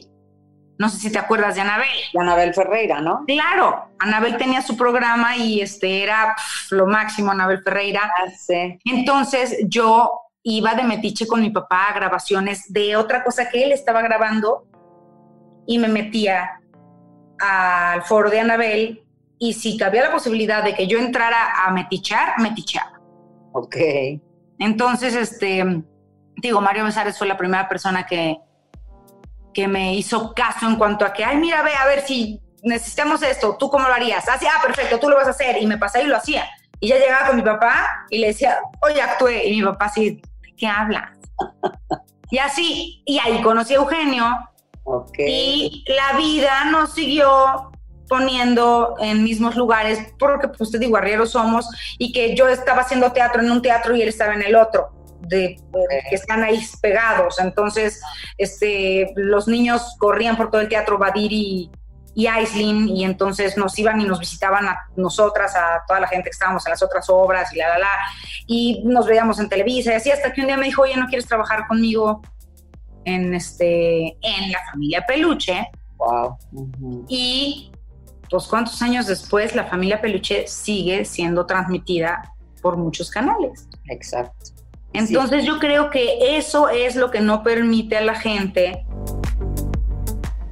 [0.77, 1.87] no sé si te acuerdas de Anabel.
[2.13, 3.23] De Anabel Ferreira, ¿no?
[3.25, 6.35] Claro, Anabel tenía su programa y este era
[6.71, 8.01] lo máximo, Anabel Ferreira.
[8.03, 8.77] Ah, sí.
[8.85, 10.11] Entonces yo
[10.43, 14.67] iba de metiche con mi papá a grabaciones de otra cosa que él estaba grabando
[15.65, 16.61] y me metía
[17.39, 19.03] al foro de Anabel
[19.39, 22.99] y si cabía la posibilidad de que yo entrara a metichar, metichaba.
[23.53, 23.75] Ok.
[24.59, 25.83] Entonces, este,
[26.37, 28.37] digo, Mario Besares fue la primera persona que,
[29.55, 33.23] que me hizo caso en cuanto a que, ay, mira, ve, a ver si necesitamos
[33.23, 34.27] esto, ¿tú cómo lo harías?
[34.27, 35.61] Así, ah, perfecto, tú lo vas a hacer.
[35.61, 36.45] Y me pasaba y lo hacía.
[36.81, 39.47] Y ya llegaba con mi papá y le decía, oye, actué.
[39.47, 40.21] Y mi papá así,
[40.57, 41.17] ¿qué hablas?
[42.29, 44.25] y así, y ahí conocí a Eugenio.
[45.17, 47.71] Y la vida nos siguió
[48.09, 53.11] poniendo en mismos lugares, porque pues te digo, arrieros somos, y que yo estaba haciendo
[53.11, 54.89] teatro en un teatro y él estaba en el otro,
[55.27, 55.57] de,
[56.09, 57.39] que están ahí pegados.
[57.39, 58.01] Entonces,
[58.37, 61.71] este, los niños corrían por todo el teatro Badir y,
[62.27, 66.33] Aislinn, y entonces nos iban y nos visitaban a nosotras, a toda la gente que
[66.33, 67.91] estábamos en las otras obras y la, la, la,
[68.47, 71.07] y nos veíamos en Televisa y así, hasta que un día me dijo, oye, ¿no
[71.07, 72.21] quieres trabajar conmigo
[73.03, 75.67] en, este, en la familia Peluche?
[75.97, 76.37] Wow.
[77.09, 77.71] Y
[78.29, 83.67] pues cuántos años después la familia Peluche sigue siendo transmitida por muchos canales.
[83.89, 84.54] Exacto.
[84.97, 88.85] Entonces yo creo que eso es lo que no permite a la gente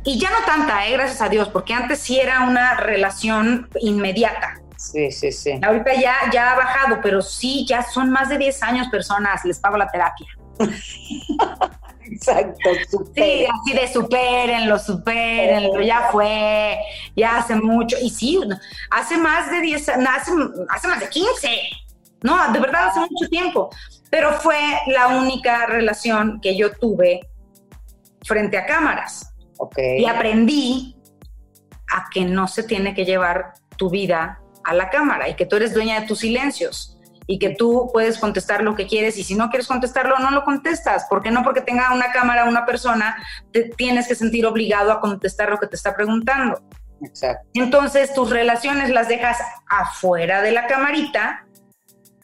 [0.05, 0.93] y ya no tanta, ¿eh?
[0.93, 4.59] gracias a Dios, porque antes sí era una relación inmediata.
[4.75, 5.59] Sí, sí, sí.
[5.61, 9.59] Ahorita ya, ya ha bajado, pero sí, ya son más de 10 años personas, les
[9.59, 10.27] pago la terapia.
[12.05, 12.69] Exacto,
[13.15, 16.77] Sí, así de supérenlo, supérenlo, ya fue,
[17.15, 17.95] ya hace mucho.
[18.01, 18.37] Y sí,
[18.91, 20.31] hace más de 10, hace,
[20.69, 21.59] hace más de 15.
[22.23, 23.69] No, de verdad hace mucho tiempo.
[24.13, 27.31] Pero fue la única relación que yo tuve
[28.23, 29.33] frente a cámaras.
[29.75, 30.95] Y aprendí
[31.91, 35.55] a que no se tiene que llevar tu vida a la cámara y que tú
[35.55, 39.33] eres dueña de tus silencios y que tú puedes contestar lo que quieres y si
[39.33, 41.07] no quieres contestarlo, no lo contestas.
[41.09, 41.41] porque no?
[41.41, 43.17] Porque tenga una cámara una persona,
[43.51, 46.61] te tienes que sentir obligado a contestar lo que te está preguntando.
[47.01, 47.49] Exacto.
[47.55, 51.42] Entonces tus relaciones las dejas afuera de la camarita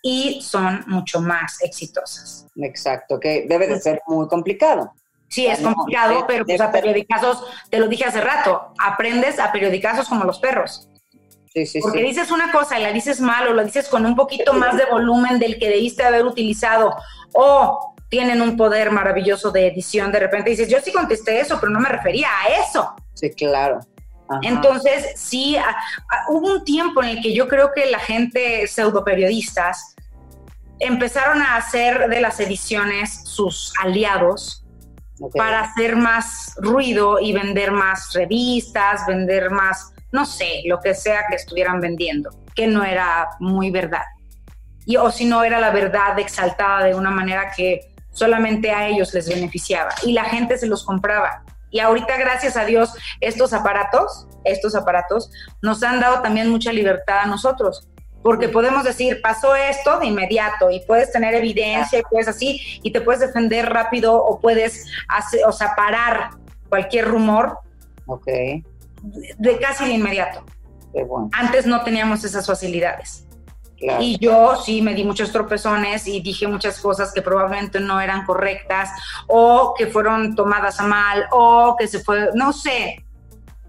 [0.02, 2.48] y son mucho más exitosas.
[2.56, 4.94] Exacto, que debe de ser muy complicado.
[5.28, 10.10] Sí, es complicado, pero pues a periodicazos, te lo dije hace rato, aprendes a periodicazos
[10.10, 10.90] como los perros.
[11.54, 14.16] Sí, sí, Porque dices una cosa y la dices mal o la dices con un
[14.16, 16.96] poquito más de volumen del que debiste haber utilizado
[17.34, 21.72] o tienen un poder maravilloso de edición, de repente dices, yo sí contesté eso, pero
[21.72, 22.96] no me refería a eso.
[23.14, 23.80] Sí, claro.
[24.42, 25.58] Entonces, sí,
[26.30, 29.96] hubo un tiempo en el que yo creo que la gente pseudo periodistas
[30.80, 34.64] empezaron a hacer de las ediciones sus aliados
[35.36, 41.26] para hacer más ruido y vender más revistas, vender más, no sé, lo que sea
[41.30, 44.06] que estuvieran vendiendo, que no era muy verdad.
[44.86, 49.14] Y, o si no era la verdad exaltada de una manera que solamente a ellos
[49.14, 51.44] les beneficiaba y la gente se los compraba.
[51.72, 57.20] Y ahorita, gracias a Dios, estos aparatos, estos aparatos nos han dado también mucha libertad
[57.20, 57.88] a nosotros,
[58.24, 62.92] porque podemos decir, pasó esto de inmediato y puedes tener evidencia y puedes así, y
[62.92, 66.32] te puedes defender rápido o puedes hacer, o sea, parar
[66.68, 67.60] cualquier rumor.
[68.08, 68.28] Ok.
[69.38, 70.44] De, casi de inmediato.
[71.32, 73.29] Antes no teníamos esas facilidades.
[74.00, 78.26] Y yo sí me di muchos tropezones y dije muchas cosas que probablemente no eran
[78.26, 78.90] correctas
[79.28, 83.06] o que fueron tomadas a mal o que se fue, no sé,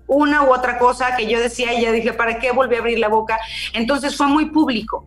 [0.07, 2.99] una u otra cosa que yo decía y ya dije, ¿para qué volví a abrir
[2.99, 3.39] la boca?
[3.73, 5.07] Entonces fue muy público,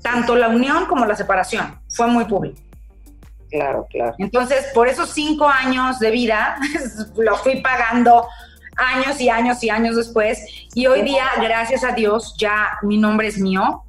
[0.00, 2.60] tanto la unión como la separación, fue muy público.
[3.50, 4.14] Claro, claro.
[4.18, 6.56] Entonces, por esos cinco años de vida,
[7.16, 8.26] lo fui pagando
[8.76, 10.44] años y años y años después.
[10.74, 13.83] Y hoy día, gracias a Dios, ya mi nombre es mío.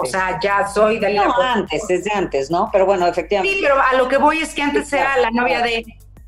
[0.00, 1.24] O sea, ya soy Dalila.
[1.24, 2.68] No, antes, desde antes, ¿no?
[2.72, 3.56] Pero bueno, efectivamente.
[3.56, 5.84] Sí, pero a lo que voy es que antes era la novia de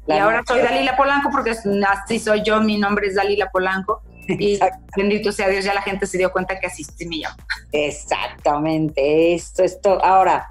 [0.06, 1.54] y ahora soy Dalila Polanco porque
[1.86, 4.02] así soy yo, mi nombre es Dalila Polanco.
[4.28, 4.58] Y
[4.96, 7.36] bendito sea Dios, ya la gente se dio cuenta que así me llamo.
[7.72, 10.04] Exactamente, esto, esto.
[10.04, 10.50] Ahora,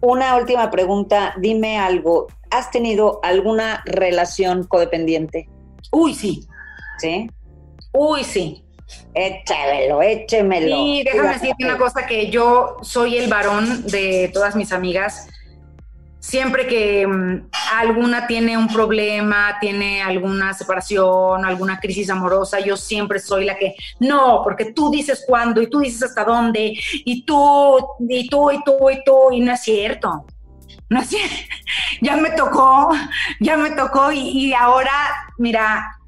[0.00, 5.48] una última pregunta, dime algo, ¿has tenido alguna relación codependiente?
[5.92, 6.46] Uy, sí.
[6.98, 7.30] ¿Sí?
[7.92, 8.64] Uy, sí.
[9.14, 10.76] Échamelo, échemelo.
[10.76, 15.28] Sí, déjame decirte una cosa, que yo soy el varón de todas mis amigas
[16.20, 23.18] siempre que mm, alguna tiene un problema, tiene alguna separación, alguna crisis amorosa, yo siempre
[23.18, 27.78] soy la que, no, porque tú dices cuándo y tú dices hasta dónde y tú,
[28.08, 30.26] y tú, y tú, y tú, y no es cierto.
[30.88, 31.34] No es cierto.
[32.02, 32.90] Ya me tocó,
[33.40, 34.90] ya me tocó y, y ahora,
[35.38, 35.99] mira,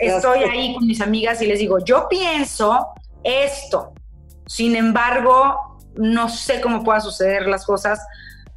[0.00, 2.88] estoy ahí con mis amigas y les digo, yo pienso
[3.22, 3.92] esto.
[4.46, 8.00] Sin embargo, no sé cómo puedan suceder las cosas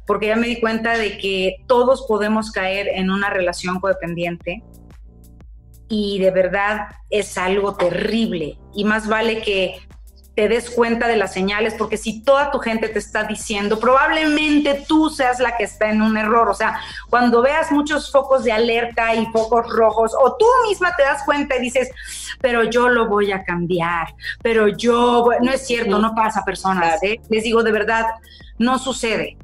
[0.06, 4.62] porque ya me di cuenta de que todos podemos caer en una relación codependiente
[5.88, 9.76] y de verdad es algo terrible y más vale que
[10.34, 14.84] te des cuenta de las señales, porque si toda tu gente te está diciendo, probablemente
[14.88, 16.48] tú seas la que está en un error.
[16.48, 16.80] O sea,
[17.10, 21.56] cuando veas muchos focos de alerta y focos rojos, o tú misma te das cuenta
[21.56, 21.90] y dices,
[22.40, 27.02] pero yo lo voy a cambiar, pero yo, no es cierto, no pasa personas.
[27.02, 27.20] ¿eh?
[27.28, 28.06] Les digo de verdad,
[28.58, 29.36] no sucede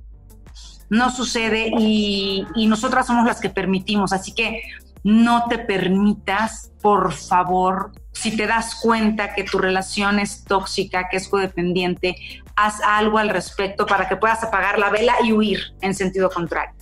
[0.91, 4.13] no sucede y, nosotras somos las que permitimos.
[4.13, 4.63] Así que
[5.05, 11.19] no te permitas, por favor, si te das cuenta que tu relación es tóxica, que
[11.19, 12.17] es codependiente,
[12.57, 16.75] haz algo al respecto para que puedas apagar la vela y huir en sentido contrario.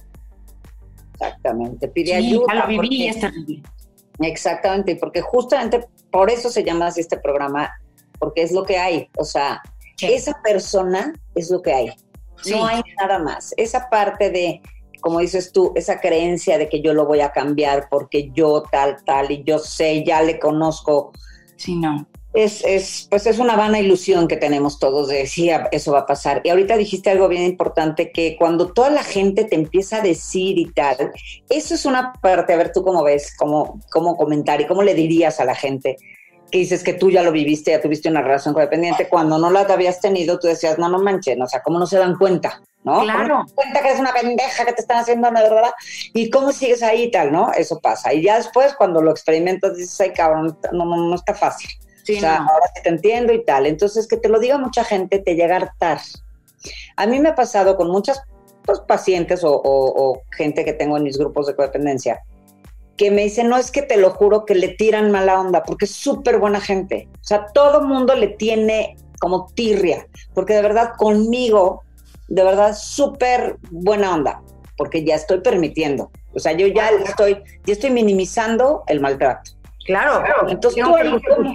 [1.14, 2.46] Exactamente, pide ayuda.
[2.48, 3.62] Ya lo viví y es terrible.
[4.20, 7.70] Exactamente, porque justamente por eso se llama así este programa,
[8.18, 9.08] porque es lo que hay.
[9.18, 9.62] O sea,
[10.00, 11.90] esa persona es lo que hay.
[12.50, 13.54] No hay nada más.
[13.56, 14.62] Esa parte de,
[15.06, 18.96] como dices tú, esa creencia de que yo lo voy a cambiar porque yo tal,
[19.04, 21.12] tal, y yo sé, ya le conozco.
[21.54, 22.08] Sí, no.
[22.34, 26.00] Es, es, pues es una vana ilusión que tenemos todos de decir ah, eso va
[26.00, 26.40] a pasar.
[26.42, 30.58] Y ahorita dijiste algo bien importante, que cuando toda la gente te empieza a decir
[30.58, 31.12] y tal,
[31.48, 34.94] eso es una parte, a ver tú cómo ves, cómo, cómo comentar y cómo le
[34.94, 35.98] dirías a la gente
[36.50, 39.60] que dices que tú ya lo viviste, ya tuviste una relación codependiente, cuando no la
[39.60, 42.60] habías tenido, tú decías, no, no manches, o sea, ¿cómo no se dan cuenta?
[42.86, 43.00] ¿No?
[43.00, 43.38] Claro.
[43.40, 45.72] No cuenta que eres una pendeja que te están haciendo una verdad
[46.14, 47.52] y cómo sigues ahí y tal, ¿no?
[47.52, 48.14] Eso pasa.
[48.14, 51.68] Y ya después, cuando lo experimentas, dices, ay, cabrón, no, no, no está fácil.
[52.02, 53.66] o sea, ahora sí te entiendo y tal.
[53.66, 55.98] Entonces, que te lo diga mucha gente te llega a hartar.
[56.96, 58.22] A mí me ha pasado con muchas
[58.64, 62.22] pues, pacientes o, o gente que tengo en mis grupos de codependencia,
[62.96, 65.86] que me dice, no es que te lo juro que le tiran mala onda, porque
[65.86, 67.08] es súper buena gente.
[67.14, 71.82] O sea, todo mundo le tiene como tirria, porque de verdad conmigo,
[72.28, 74.42] de verdad súper buena onda,
[74.76, 76.10] porque ya estoy permitiendo.
[76.34, 79.52] O sea, yo ya estoy, ya estoy minimizando el maltrato.
[79.86, 80.48] Claro, claro.
[80.48, 81.54] Entonces tú ahí,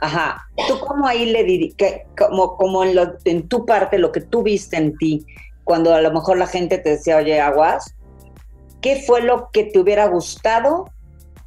[0.00, 1.74] ajá, tú como ahí le dirías,
[2.16, 5.26] como, como en, en tu parte, lo que tú viste en ti,
[5.64, 7.94] cuando a lo mejor la gente te decía, oye, aguas,
[8.80, 10.86] ¿qué fue lo que te hubiera gustado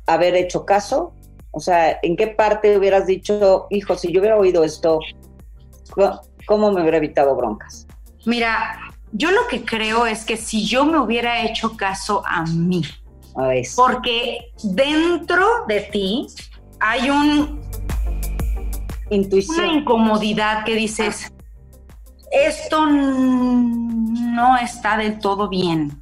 [0.06, 1.14] haber hecho caso?
[1.52, 5.00] O sea, ¿en qué parte hubieras dicho, hijo, si yo hubiera oído esto,
[6.46, 7.88] ¿cómo me hubiera evitado broncas?
[8.26, 8.80] Mira,
[9.14, 12.82] Yo lo que creo es que si yo me hubiera hecho caso a mí,
[13.76, 16.28] porque dentro de ti
[16.80, 17.62] hay un
[19.10, 21.32] intuición, una incomodidad que dices,
[22.32, 26.02] esto no está del todo bien.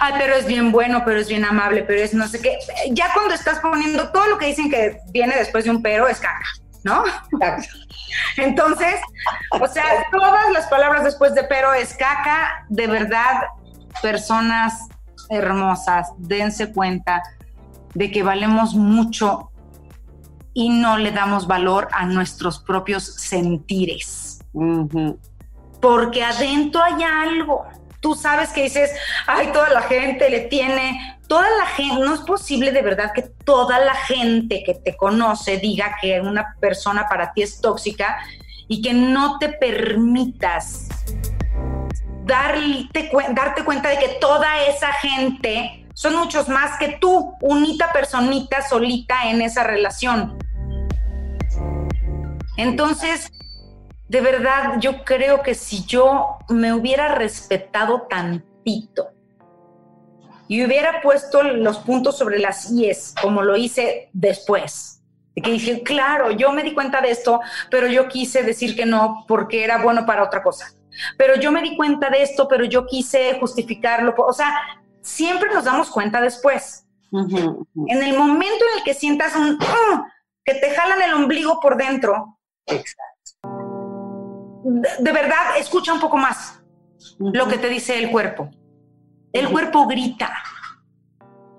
[0.00, 2.58] Ay, pero es bien bueno, pero es bien amable, pero es no sé qué.
[2.90, 6.18] Ya cuando estás poniendo todo lo que dicen que viene después de un pero es
[6.18, 6.44] caca,
[6.84, 7.04] ¿no?
[8.36, 8.96] Entonces,
[9.50, 13.42] o sea, todas las palabras después de pero es caca, de verdad,
[14.00, 14.88] personas
[15.28, 17.22] hermosas, dense cuenta
[17.94, 19.50] de que valemos mucho
[20.54, 24.40] y no le damos valor a nuestros propios sentires.
[25.80, 27.64] Porque adentro hay algo.
[28.02, 28.90] Tú sabes que dices,
[29.26, 33.22] ay, toda la gente le tiene, toda la gente, no es posible de verdad que
[33.22, 38.18] toda la gente que te conoce diga que una persona para ti es tóxica
[38.66, 40.88] y que no te permitas
[42.24, 48.66] darte, darte cuenta de que toda esa gente son muchos más que tú, unita personita
[48.68, 50.38] solita en esa relación.
[52.56, 53.30] Entonces,
[54.12, 59.08] de verdad, yo creo que si yo me hubiera respetado tantito
[60.48, 65.02] y hubiera puesto los puntos sobre las IES, como lo hice después,
[65.34, 67.40] de que dije, claro, yo me di cuenta de esto,
[67.70, 70.74] pero yo quise decir que no porque era bueno para otra cosa.
[71.16, 74.14] Pero yo me di cuenta de esto, pero yo quise justificarlo.
[74.18, 74.54] O sea,
[75.00, 76.84] siempre nos damos cuenta después.
[77.12, 79.58] En el momento en el que sientas un
[80.44, 82.38] que te jalan el ombligo por dentro,
[84.64, 86.60] de, verdad, escucha un poco más
[87.18, 88.50] lo que te dice el cuerpo.
[89.32, 90.30] El cuerpo grita,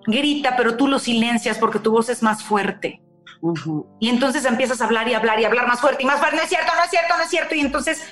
[0.06, 3.01] grita, pero tú lo silencias porque tu voz es más fuerte.
[3.99, 6.38] Y entonces empiezas a hablar y hablar y hablar más fuerte y más fuerte.
[6.38, 7.56] No es cierto, no es cierto, no es cierto.
[7.56, 8.04] Y entonces,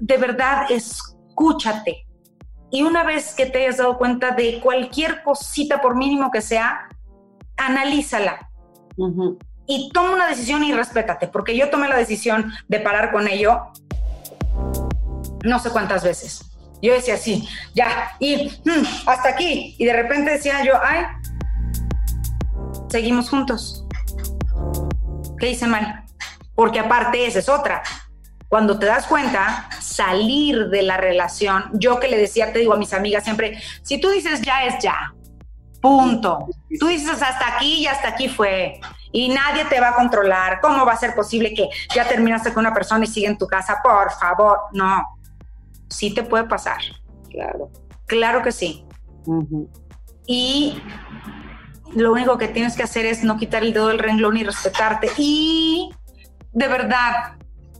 [0.00, 2.06] de verdad, escúchate.
[2.70, 6.88] Y una vez que te hayas dado cuenta de cualquier cosita, por mínimo que sea,
[7.56, 8.48] analízala
[9.66, 13.72] y toma una decisión y respétate, porque yo tomé la decisión de parar con ello
[15.44, 16.44] no sé cuántas veces.
[16.80, 19.76] Yo decía sí, ya, y mm, hasta aquí.
[19.78, 21.04] Y de repente decía yo, ay,
[22.88, 23.86] seguimos juntos.
[25.38, 26.04] ¿Qué hice mal?
[26.54, 27.82] Porque aparte esa es otra.
[28.48, 32.76] Cuando te das cuenta, salir de la relación, yo que le decía, te digo a
[32.76, 35.14] mis amigas siempre, si tú dices ya es ya,
[35.80, 36.46] punto.
[36.78, 38.80] Tú dices hasta aquí y hasta aquí fue
[39.12, 40.60] y nadie te va a controlar.
[40.60, 43.46] ¿Cómo va a ser posible que ya terminaste con una persona y sigue en tu
[43.46, 43.80] casa?
[43.82, 45.06] Por favor, no.
[45.88, 46.78] Sí te puede pasar.
[47.30, 47.70] Claro.
[48.06, 48.84] Claro que sí.
[50.26, 50.82] Y
[51.94, 55.10] lo único que tienes que hacer es no quitar el dedo del renglón y respetarte.
[55.18, 55.90] Y
[56.52, 57.34] de verdad,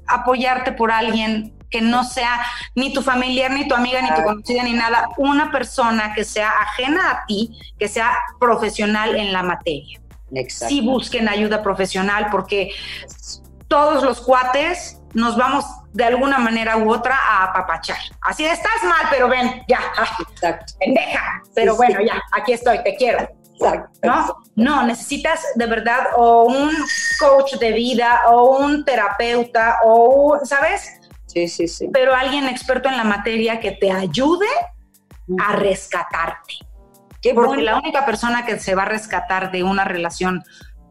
[0.06, 2.42] apoyarte por alguien que no sea
[2.74, 6.50] ni tu familiar, ni tu amiga, ni tu conocida, ni nada, una persona que sea
[6.50, 10.01] ajena a ti, que sea profesional en la materia
[10.48, 12.70] sí busquen ayuda profesional porque
[13.68, 17.98] todos los cuates nos vamos de alguna manera u otra a apapachar.
[18.22, 19.80] Así estás mal, pero ven, ya,
[20.78, 23.28] pendeja, pero bueno, ya, aquí estoy, te quiero.
[24.02, 24.36] ¿No?
[24.56, 26.72] No, necesitas de verdad o un
[27.20, 31.00] coach de vida o un terapeuta o, ¿sabes?
[31.26, 31.88] Sí, sí, sí.
[31.92, 34.48] Pero alguien experto en la materia que te ayude
[35.38, 36.54] a rescatarte.
[37.34, 40.42] Porque la única persona que se va a rescatar de una relación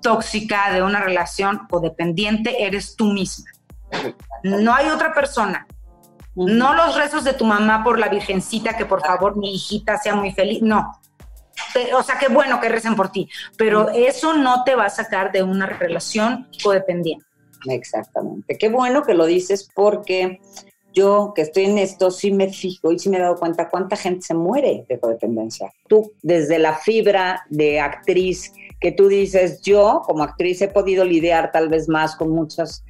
[0.02, 3.52] tóxica, de una relación codependiente, eres tú misma.
[4.44, 5.68] No hay otra persona.
[6.36, 10.16] No los rezos de tu mamá por la virgencita, que por favor mi hijita sea
[10.16, 10.62] muy feliz.
[10.62, 10.92] No.
[11.94, 15.32] O sea, qué bueno que recen por ti, pero eso no te va a sacar
[15.32, 17.26] de una relación codependiente.
[17.68, 18.58] Exactamente.
[18.58, 20.40] Qué bueno que lo dices porque
[20.94, 23.96] yo que estoy en esto sí me fijo y sí me he dado cuenta cuánta
[23.96, 25.72] gente se muere de codependencia.
[25.88, 31.52] Tú, desde la fibra de actriz que tú dices, yo como actriz he podido lidiar
[31.52, 32.84] tal vez más con muchas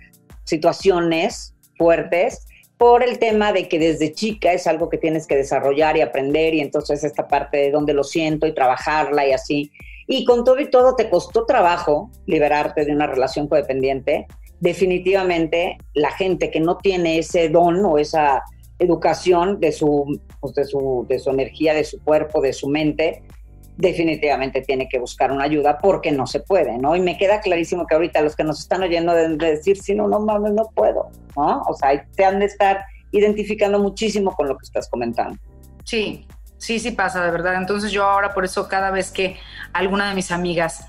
[0.45, 2.47] situaciones fuertes
[2.77, 6.55] por el tema de que desde chica es algo que tienes que desarrollar y aprender
[6.55, 9.71] y entonces esta parte de donde lo siento y trabajarla y así.
[10.07, 14.25] Y con todo y todo te costó trabajo liberarte de una relación codependiente
[14.61, 18.43] definitivamente la gente que no tiene ese don o esa
[18.79, 23.23] educación de su, pues, de su, de su energía, de su cuerpo, de su mente,
[23.77, 26.95] definitivamente tiene que buscar una ayuda porque no se puede, ¿no?
[26.95, 29.95] Y me queda clarísimo que ahorita los que nos están oyendo deben de decir, si
[29.95, 31.63] no, no mames, no puedo, ¿no?
[31.67, 35.39] O sea, te han de estar identificando muchísimo con lo que estás comentando.
[35.83, 37.55] Sí, sí, sí pasa, de verdad.
[37.55, 39.37] Entonces yo ahora por eso cada vez que
[39.73, 40.85] alguna de mis amigas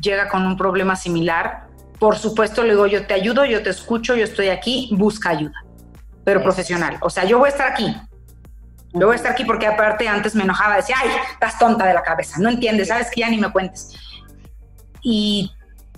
[0.00, 1.65] llega con un problema similar,
[1.98, 5.64] por supuesto le digo, yo te ayudo, yo te escucho, yo estoy aquí, busca ayuda,
[6.24, 6.98] pero profesional.
[7.00, 7.94] O sea, yo voy a estar aquí,
[8.92, 11.94] Yo voy a estar aquí porque aparte antes me enojaba, decía, ay, estás tonta de
[11.94, 13.94] la cabeza, no entiendes, sabes que ya ni me cuentes.
[15.02, 15.52] Y,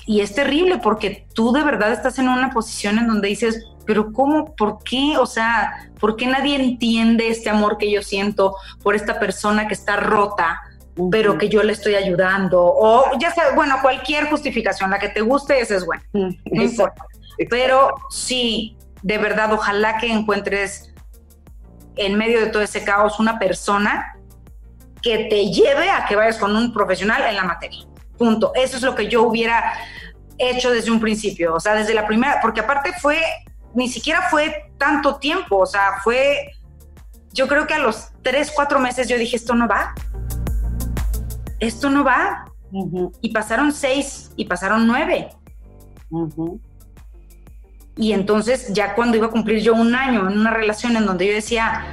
[0.07, 4.13] y es terrible porque tú de verdad estás en una posición en donde dices, pero
[4.13, 4.55] ¿cómo?
[4.55, 5.17] ¿Por qué?
[5.19, 9.75] O sea, ¿por qué nadie entiende este amor que yo siento por esta persona que
[9.75, 10.61] está rota?
[11.11, 15.21] Pero que yo le estoy ayudando, o ya sea, bueno, cualquier justificación, la que te
[15.21, 16.03] guste, esa es buena.
[17.51, 20.93] Pero sí, de verdad, ojalá que encuentres
[21.97, 24.17] en medio de todo ese caos una persona
[25.03, 27.85] que te lleve a que vayas con un profesional en la materia.
[28.17, 28.53] Punto.
[28.55, 29.75] Eso es lo que yo hubiera
[30.39, 33.21] hecho desde un principio, o sea, desde la primera, porque aparte fue,
[33.75, 36.53] ni siquiera fue tanto tiempo, o sea, fue,
[37.33, 39.95] yo creo que a los tres, cuatro meses yo dije, esto no va,
[41.61, 42.53] esto no va.
[43.21, 45.31] Y pasaron seis y pasaron nueve.
[47.97, 51.27] Y entonces ya cuando iba a cumplir yo un año en una relación en donde
[51.27, 51.85] yo decía,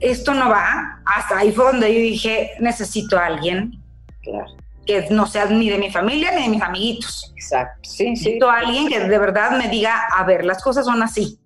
[0.00, 3.82] esto no va, hasta ahí fue donde yo dije, necesito a alguien
[4.86, 7.32] que no sea ni de mi familia ni de mis amiguitos.
[7.36, 11.02] Exacto, sí, Necesito a alguien que de verdad me diga, a ver, las cosas son
[11.02, 11.39] así.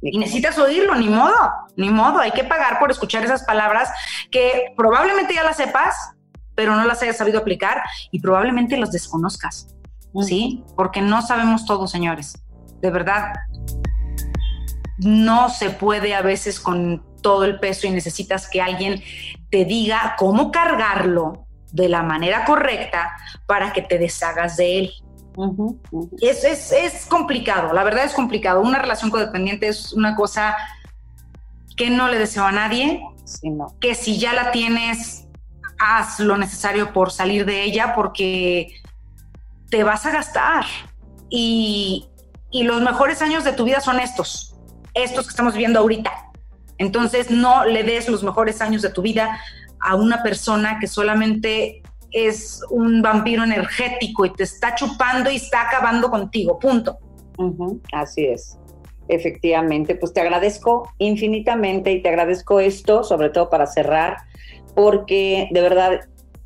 [0.00, 1.36] Y necesitas oírlo, ni modo,
[1.76, 2.18] ni modo.
[2.18, 3.90] Hay que pagar por escuchar esas palabras
[4.30, 5.94] que probablemente ya las sepas,
[6.54, 9.68] pero no las hayas sabido aplicar y probablemente las desconozcas.
[10.22, 10.64] ¿Sí?
[10.76, 12.42] Porque no sabemos todo, señores.
[12.80, 13.34] De verdad.
[14.98, 19.02] No se puede a veces con todo el peso y necesitas que alguien
[19.50, 23.12] te diga cómo cargarlo de la manera correcta
[23.46, 24.90] para que te deshagas de él.
[26.20, 28.60] Es, es, es, complicado, la verdad es complicado.
[28.60, 30.56] Una relación codependiente es una cosa
[31.76, 33.02] que no le deseo a nadie,
[33.80, 35.26] que si ya la tienes,
[35.78, 38.80] haz lo necesario por salir de ella porque
[39.68, 40.64] te vas a gastar.
[41.28, 42.08] Y,
[42.50, 44.56] y los mejores años de tu vida son estos,
[44.94, 46.12] estos que estamos viviendo ahorita.
[46.78, 49.38] Entonces no le des los mejores años de tu vida
[49.80, 51.82] a una persona que solamente
[52.16, 56.96] es un vampiro energético y te está chupando y está acabando contigo, punto.
[57.92, 58.58] así es.
[59.08, 64.16] Efectivamente, pues te agradezco infinitamente y te agradezco esto, sobre todo para cerrar,
[64.74, 66.00] porque de verdad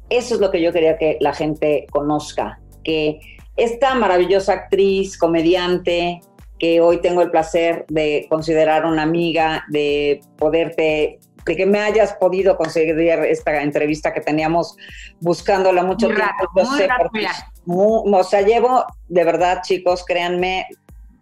[0.08, 3.20] eso es lo que yo quería que la gente conozca, que
[3.56, 6.20] esta maravillosa actriz, comediante,
[6.58, 12.14] que hoy tengo el placer de considerar una amiga, de poderte de que me hayas
[12.14, 14.76] podido conseguir esta entrevista que teníamos
[15.20, 16.48] buscándola mucho tiempo.
[17.66, 20.66] o sea, llevo, de verdad, chicos, créanme,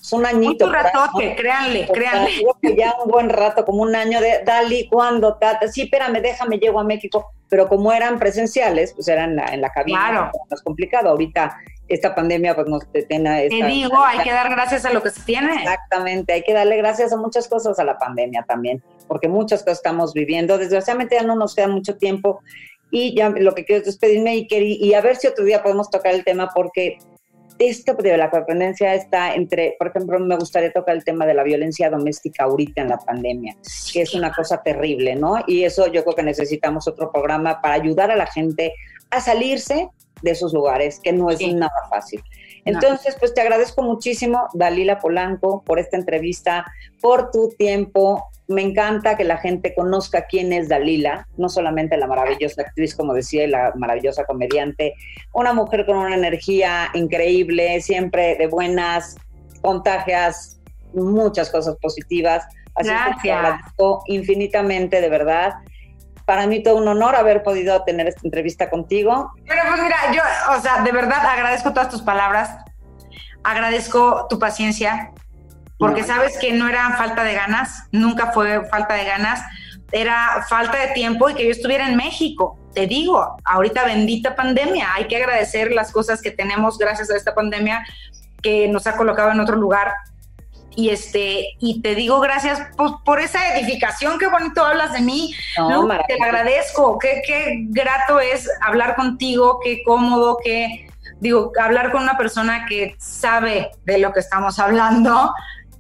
[0.00, 0.66] es un añito.
[0.66, 2.30] Un ratote, créanle, créanle.
[2.76, 5.34] ya un buen rato, como un año de, Dali, ¿cuándo?
[5.34, 5.68] Tata?
[5.68, 7.32] Sí, espérame, déjame, llego a México.
[7.48, 10.30] Pero como eran presenciales, pues eran en la, en la cabina, claro.
[10.50, 11.08] más complicado.
[11.08, 11.56] Ahorita
[11.88, 13.38] esta pandemia pues nos detena.
[13.38, 15.54] Te digo, hay que dar gracias a lo que se tiene.
[15.54, 19.78] Exactamente, hay que darle gracias a muchas cosas a la pandemia también, porque muchas cosas
[19.78, 20.58] estamos viviendo.
[20.58, 22.40] Desgraciadamente ya no nos queda mucho tiempo
[22.90, 25.90] y ya lo que quiero es despedirme y, y a ver si otro día podemos
[25.90, 26.98] tocar el tema porque
[27.58, 31.42] esto de la codependencia está entre, por ejemplo, me gustaría tocar el tema de la
[31.42, 33.56] violencia doméstica ahorita en la pandemia,
[33.92, 35.36] que es una cosa terrible, ¿no?
[35.46, 38.72] Y eso yo creo que necesitamos otro programa para ayudar a la gente
[39.10, 39.88] a salirse
[40.22, 42.22] de esos lugares, que no es nada fácil.
[42.64, 46.66] Entonces, pues te agradezco muchísimo, Dalila Polanco, por esta entrevista,
[47.00, 48.24] por tu tiempo.
[48.48, 53.12] Me encanta que la gente conozca quién es Dalila, no solamente la maravillosa actriz, como
[53.12, 54.94] decía, y la maravillosa comediante,
[55.32, 59.16] una mujer con una energía increíble, siempre de buenas,
[59.60, 60.60] contagias
[60.94, 62.46] muchas cosas positivas.
[62.74, 65.54] Así que te agradezco infinitamente, de verdad
[66.28, 69.32] para mí todo un honor haber podido tener esta entrevista contigo.
[69.46, 70.20] Pero pues mira, yo,
[70.54, 72.54] o sea, de verdad agradezco todas tus palabras,
[73.42, 75.10] agradezco tu paciencia,
[75.78, 79.40] porque sabes que no era falta de ganas, nunca fue falta de ganas,
[79.92, 82.58] era falta de tiempo y que yo estuviera en México.
[82.74, 87.34] Te digo, ahorita bendita pandemia, hay que agradecer las cosas que tenemos gracias a esta
[87.34, 87.86] pandemia
[88.42, 89.92] que nos ha colocado en otro lugar.
[90.76, 95.34] Y este y te digo gracias pues, por esa edificación, qué bonito hablas de mí,
[95.56, 100.88] te lo agradezco, qué, qué grato es hablar contigo, qué cómodo, qué
[101.20, 105.32] digo, hablar con una persona que sabe de lo que estamos hablando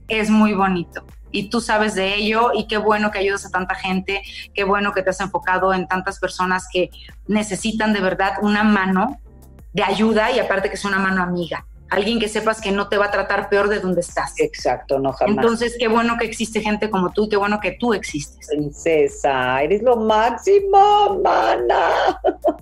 [0.08, 1.04] es muy bonito.
[1.30, 4.22] Y tú sabes de ello y qué bueno que ayudas a tanta gente,
[4.54, 6.90] qué bueno que te has enfocado en tantas personas que
[7.26, 9.20] necesitan de verdad una mano
[9.74, 12.96] de ayuda y aparte que es una mano amiga alguien que sepas que no te
[12.96, 14.34] va a tratar peor de donde estás.
[14.38, 15.36] Exacto, no jamás.
[15.36, 18.48] Entonces, qué bueno que existe gente como tú, qué bueno que tú existes.
[18.48, 22.20] Princesa, eres lo máximo, mana.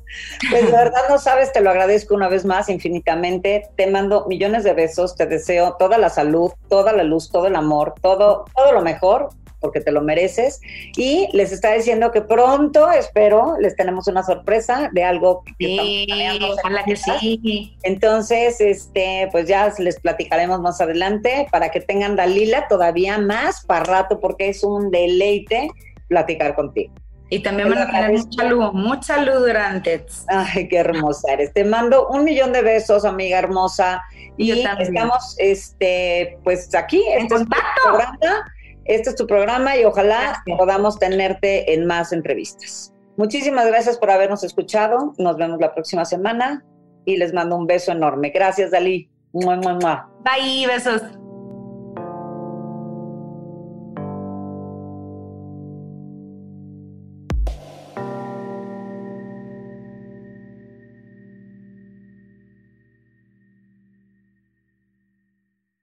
[0.51, 3.69] Pues de verdad no sabes, te lo agradezco una vez más infinitamente.
[3.77, 7.57] Te mando millones de besos, te deseo toda la salud, toda la luz, todo el
[7.57, 9.29] amor, todo, todo lo mejor
[9.67, 10.61] porque te lo mereces.
[10.97, 16.07] Y les está diciendo que pronto, espero, les tenemos una sorpresa de algo que sí,
[16.41, 17.77] ojalá que sí.
[17.83, 23.83] Entonces, este, pues ya les platicaremos más adelante para que tengan Dalila todavía más para
[23.83, 25.69] rato, porque es un deleite
[26.07, 26.95] platicar contigo.
[27.29, 30.07] Y también me mandar mucha luz, mucha luz durante.
[30.29, 31.53] Ay, qué hermosa eres.
[31.53, 34.05] Te mando un millón de besos, amiga hermosa.
[34.37, 37.99] Y estamos, este, pues aquí, en este contacto.
[38.89, 42.93] Este es tu programa y ojalá podamos tenerte en más entrevistas.
[43.17, 45.15] Muchísimas gracias por habernos escuchado.
[45.19, 46.65] Nos vemos la próxima semana
[47.05, 48.31] y les mando un beso enorme.
[48.31, 49.09] Gracias, Dalí.
[50.25, 51.03] Bye, besos.